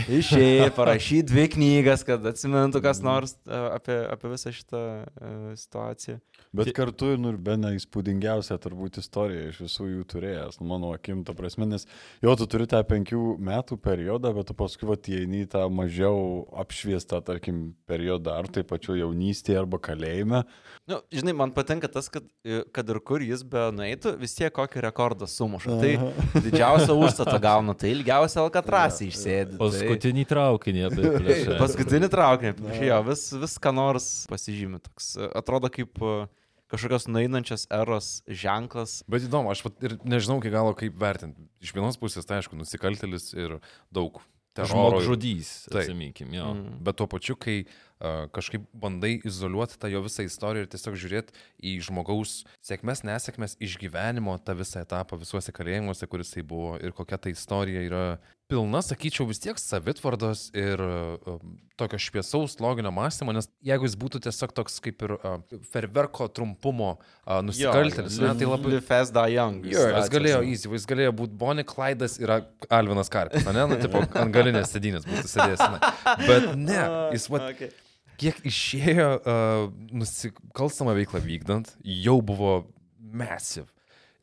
[0.08, 2.84] išėjai, parašyti dvi knygas, kad atsimintų Mhm.
[2.84, 6.20] kas nors e, apie, apie visą šitą e, situaciją.
[6.54, 11.24] Bet kartu ir, nu, ir bene įspūdingiausia turbūt istorija iš visų jų turėjęs, mano akim,
[11.24, 11.86] ta prasme, nes
[12.24, 17.22] jo, tu turi tą penkių metų periodą, bet tu paskui įeini į tą mažiau apšviestą,
[17.24, 20.44] tarkim, periodą, ar tai pačiu jaunystėje, arba kalėjime.
[20.90, 22.26] Nu, žinai, man patinka tas, kad,
[22.76, 25.78] kad ir kur jis be nueitų, vis tiek kokį rekordą sumuša.
[25.82, 29.58] Tai didžiausią užstatą gauna, tai ilgiausią alkatrasį išsėdi.
[29.58, 31.14] tai- Paskutinį traukinį apie
[31.62, 32.72] Paskutinį traukinį.
[32.90, 34.82] Jo, vis, vis ką nors pasižymi.
[34.86, 35.12] Toks,
[35.42, 36.16] atrodo kaip e,
[36.72, 39.00] kažkokios nueinančios eros ženklas.
[39.10, 41.48] Bet įdomu, aš vat ir nežinau iki galo kaip vertinti.
[41.64, 43.60] Iš vienos pusės, tai aišku, nusikaltelis ir
[43.94, 44.22] daug
[44.60, 46.50] Žmogžudys, atsiminkim, jo.
[46.52, 46.80] Mm.
[46.84, 51.36] Bet tuo pačiu, kai uh, kažkaip bandai izoliuoti tą jo visą istoriją ir tiesiog žiūrėti
[51.60, 57.20] į žmogaus sėkmės, nesėkmės, išgyvenimo tą visą etapą visuose kalėjimuose, kuris tai buvo ir kokia
[57.20, 58.04] ta istorija yra
[58.50, 61.36] pilna, sakyčiau, vis tiek savitvardos ir uh,
[61.78, 65.36] tokio šviesaus loginio mąstymo, nes jeigu jis būtų tiesiog toks kaip ir uh,
[65.70, 68.80] ferverko trumpumo uh, nusikaltėlis, ne, tai labai...
[68.88, 69.68] Fast, die young.
[69.70, 72.34] Jo, jis galėjo, easy, jis galėjo būti Bonnie Clydas ir
[72.72, 75.68] Alvinas Karpis, ne, nu, tipo, ant galinės sėdynės būtų sėdėjęs.
[75.76, 75.94] Ne.
[76.26, 76.82] Bet ne,
[77.18, 77.70] jis, va, Okay.
[78.20, 79.66] Kiek išėjo uh,
[79.96, 82.64] nusikalstamą veiklą vykdant, jau buvo
[83.00, 83.70] massive.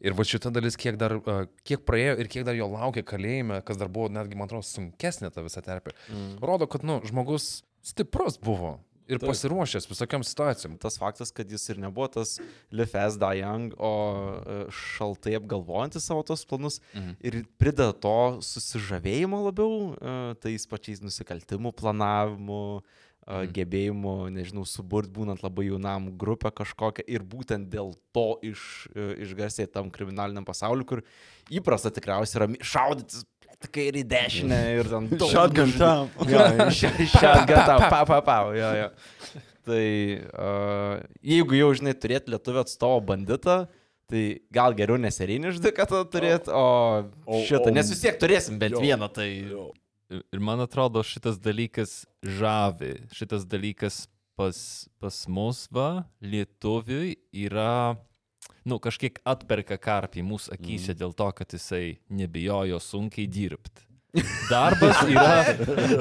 [0.04, 3.62] Ir va šita dalis, kiek dar, uh, kiek praėjo ir kiek dar jo laukia kalėjime,
[3.66, 6.36] kas dar buvo netgi, man atrodo, sunkesnė ta visa terpė, mm.
[6.44, 8.76] rodo, kad, nu, žmogus stiprus buvo
[9.06, 9.30] ir Taip.
[9.30, 10.76] pasiruošęs visokiam situacijom.
[10.82, 12.36] Tas faktas, kad jis ir nebuvo tas
[12.70, 13.92] die young, o
[14.34, 17.16] e, šaltai apgalvojantis savo tos planus Mhm.
[17.20, 22.82] ir prideda to susižavėjimo labiau e, tais pačiais nusikaltimų planavimu,
[23.26, 23.52] mhm.
[23.56, 29.72] gebėjimu, nežinau, suburt būnant labai jaunam grupę kažkokią ir būtent dėl to iš, e, išgarsėti
[29.74, 31.02] tam kriminaliniam pasauliu, kur
[31.50, 33.24] įprasta tikriausiai yra šaudytis
[33.72, 36.10] kairį dešinę ir ten daug- Shotgun tam.
[36.28, 36.44] Jo,
[36.76, 38.90] šatgan tam, pa, pa, pa, jo, jo.
[39.66, 39.82] Tai
[40.22, 43.56] uh, jeigu jau, žinai, turėti lietuvių atstovo banditą,
[44.06, 44.20] tai
[44.54, 46.66] gal geriau neserijinį žudiką tada turėti, o,
[47.26, 49.26] O- šitą, o- nes vis tiek turėsim bent jo, vieną, tai...
[49.42, 49.56] Ir
[50.10, 54.58] ir man atrodo, šitas dalykas žavi, šitas dalykas pas,
[55.00, 57.96] pas mus, va, lietuviui yra,
[58.68, 61.00] nu, kažkiek atperka karpį mūsų akise mm.
[61.02, 63.86] dėl to, kad jisai nebijojo sunkiai dirbti.
[64.50, 65.56] Darbas yra.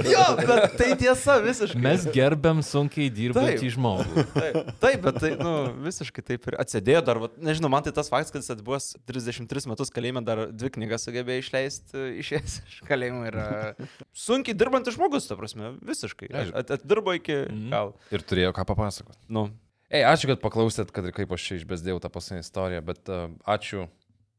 [0.08, 1.82] Jo, bet tai tiesa visiškai.
[1.84, 4.24] Mes gerbiam sunkiai dirbantį žmogų.
[4.36, 5.54] Taip, taip, bet tai, nu,
[5.86, 9.70] visiškai taip ir atsėdėjo dar, va, nežinau, man tai tas faktas, kad jis atbuvęs 33
[9.74, 13.90] metus kalėjime dar dvi knygas sugebėjo išleisti išėjęs iš kalėjimo ir e,
[14.26, 16.32] sunkiai dirbantis žmogus, ta prasme, visiškai.
[16.56, 17.70] At, atdirbo iki Mhm.
[17.74, 17.94] gal.
[18.16, 19.20] Ir turėjo ką papasakoti.
[19.30, 19.50] Nu,
[19.94, 23.28] Ei, ačiū, kad paklausėt, kad ir kaip aš čia išbesdėjau tą paskutinę istoriją, bet uh,
[23.46, 23.84] ačiū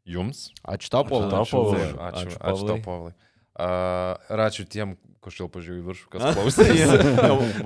[0.06, 0.48] jums.
[0.66, 1.28] ačiū tau, Paulai.
[1.30, 1.62] Ačiū.
[1.62, 3.12] Ačiū, Ačiū, ačiū, ačiū tau, Pavlai.
[3.56, 4.90] Uh, ir ačiū tiem,
[5.26, 6.68] kažkaip pažiūrėjau į viršų, kas klausė.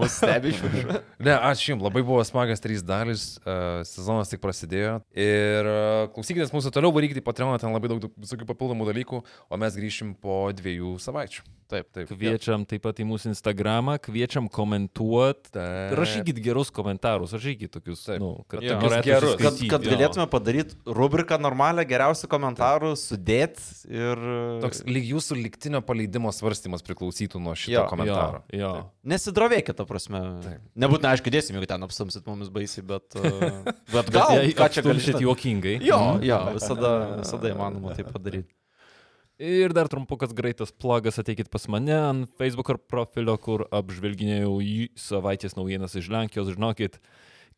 [0.00, 0.98] Mus stebi iš viršų.
[1.28, 4.98] ne, ačiū jums, labai buvo smagas trys dalis, uh, sezonas tik prasidėjo.
[5.14, 9.60] Ir uh, klausykitės mūsų toliau, varykite į Patreon, ten labai daug, visokių papildomų dalykų, o
[9.60, 11.46] mes grįšim po dviejų savaičių.
[11.70, 12.08] Taip, taip.
[12.10, 15.52] Kviečiam taip pat į mūsų Instagramą, kviečiam komentuoti.
[15.54, 15.92] Taip.
[16.00, 18.18] Rašykit gerus komentarus, rašykit tokius, Taip.
[18.22, 18.80] nu, kad Jo.
[18.82, 19.36] norėtųsi gerus.
[19.38, 24.24] Kad, kad galėtume padaryti rubriką normalią, geriausių komentarų, sudėti ir...
[24.64, 28.42] Toks lyg jūsų liktinio paleidimo svarstymas priklausytų nuo šito Jo, komentaro.
[28.52, 28.70] Jo, jo.
[29.12, 30.20] Nesidrovėkit, ta prasme.
[30.44, 30.62] Taip.
[30.84, 33.06] Nebūtinai, aišku, dėsim, jeigu ten apsumsit mumis baisiai, bet...
[33.18, 35.78] uh, bet Bet gal, jei ką čia galėsit juokingai.
[35.84, 38.52] Jo, jo, visada, visada įmanoma tai padaryti.
[39.40, 44.52] Ir dar trumpukas greitas plagas, ateikit pas mane ant Facebook profilio, kur apžvelginėjau
[45.00, 46.98] savaitės naujienas iš Lenkijos, žinokit,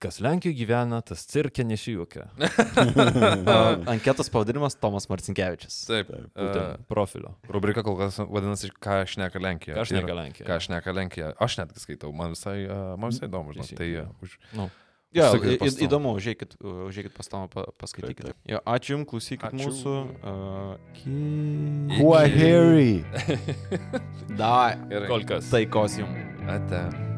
[0.02, 2.26] kas Lenkijoje gyvena, tas cirke nesijuokia.
[3.92, 5.78] Anketos pavadinimas Tomas Marcinkievičius.
[5.88, 7.34] Taip, Būtent profilio.
[7.52, 9.78] Rubrika kol kas vadinasi, ką šneka Lenkija.
[9.78, 10.48] Ką šneka Ir Lenkija.
[10.50, 11.32] Ką šneka Lenkija.
[11.42, 13.74] Aš netgi skaitau, man visai, uh, man visai įdomu, žinot.
[13.78, 14.38] Tai uh, už...
[14.58, 14.70] Nu.
[15.12, 15.84] Tomą.
[15.84, 16.54] įdomu, užėjkit,
[16.88, 18.32] užėjkit pas Tomą, pa- paskaitykite.
[18.48, 19.68] Jo, ačiū Jums, klausykit Ačiū.
[19.68, 19.94] mūsų.
[20.24, 20.76] Uh,
[21.98, 23.04] Kuo Harry?
[24.40, 24.72] da.
[25.12, 25.52] Kol kas.
[25.52, 26.16] taikos Jums.
[26.48, 27.11] Ate.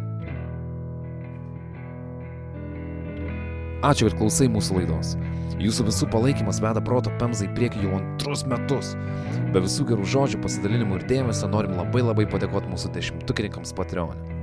[3.85, 5.11] Ačiū ir klausai mūsų laidos.
[5.61, 8.95] Jūsų visų palaikymas veda proto pemzai prieki jau antrus metus.
[9.53, 14.35] Be visų gerų žodžių, pasidalinimų ir dėmesio norim labai labai padėkoti mūsų dešimtukininkams Patreonė.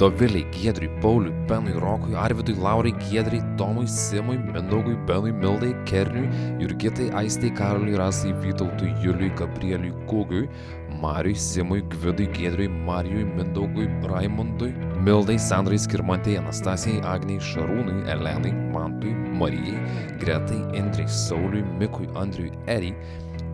[0.00, 6.28] Doviliai, Giedriui, Pauliui, Benui, Rokui, Arvidui, Laurai, Giedriai, Tomui, Simui, Mindaugui, Benui, Mildai, Kerniui,
[6.60, 10.48] Jurgitai, Aistai, Karoliui, Rasai, Vytautui, Juliui, Gabrieliui, Kugiui,
[11.02, 19.14] Mariui, Simui, Gvidui, Giedriui, Marijui, Mindaugui, Raimondui, Mildai, Sandrai, Skirmantai, Anastasijai, Agniai, Šarūnui, Elenai, Mantui,
[19.40, 19.80] Marijai,
[20.20, 22.94] Gretai, Indrai, Sauliui, Mikui, Andriui, Eriai,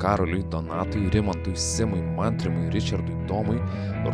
[0.03, 3.61] Karoliui, Donatui, Rimantui, Simui, Mantrimui, Richardui, Tomui,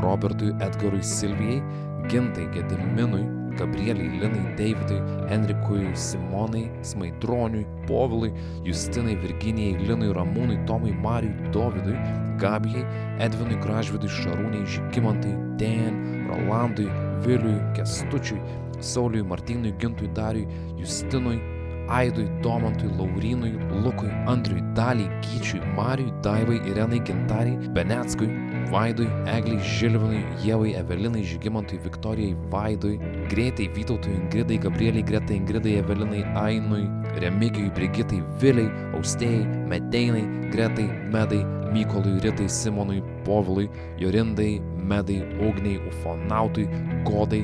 [0.02, 1.62] Robertui, Edgarui, Silvijai,
[2.06, 3.24] Gintai, Gediminui,
[3.56, 11.96] Gabrieliai, Linai, Davidui, Henrikui, Simonai, Smaidroniui, Povilui, Justinai, Virginijai, Linui, Ramūnui, Tomui, Marijui, Dovydui,
[12.36, 12.84] Gabijai,
[13.24, 16.90] Edvinui, Gražvidui, Šarūnai, Žygimantai, Dan, Rolandui,
[17.22, 18.40] Viliui, Kestučiui,
[18.80, 20.46] Sauliui, Martynui, Gintui, Dariui,
[20.76, 21.40] Justinui,
[21.88, 23.52] Aidui, Domantui, Laurinui,
[23.82, 28.28] Lukui, Andriui, Daliai, Kyčiui, Marijui, Daivai, Irenai, Gintariai, Beneckui,
[28.70, 32.98] Vaidui, Egliai, Žilvinui, Jėvai, Evelinai, Žygimantui, Viktorijai, Vaidui,
[33.28, 36.86] Greitai, Vytautui, Ingridai, Gabrieliai, Gretai, Ingridai, Evelinai, Ainui,
[37.20, 41.42] Remigijui, Brigitai, Viliai, Austėjai, Medeinai, Gretai, Medai,
[41.72, 46.68] Mykolui, Ritai, Simonui, Povilui, Jorindai, Medai, Ugniai, Ufonautui,
[47.04, 47.42] Godai,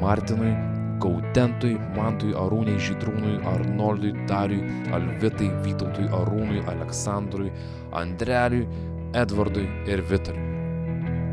[0.00, 0.54] Martinui,
[1.02, 4.64] Gaudentui, Mantui, Arūnai, Žydrūnui, Arnoldui, Dariui,
[4.94, 7.52] Alvitai, Vytautui, Arūnui, Aleksandrui,
[7.92, 8.66] Andreliui,
[9.14, 10.50] Edvardui ir Vitaliui.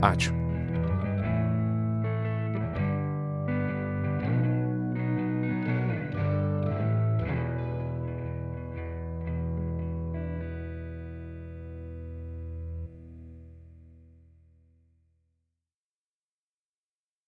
[0.01, 0.40] Ačiū.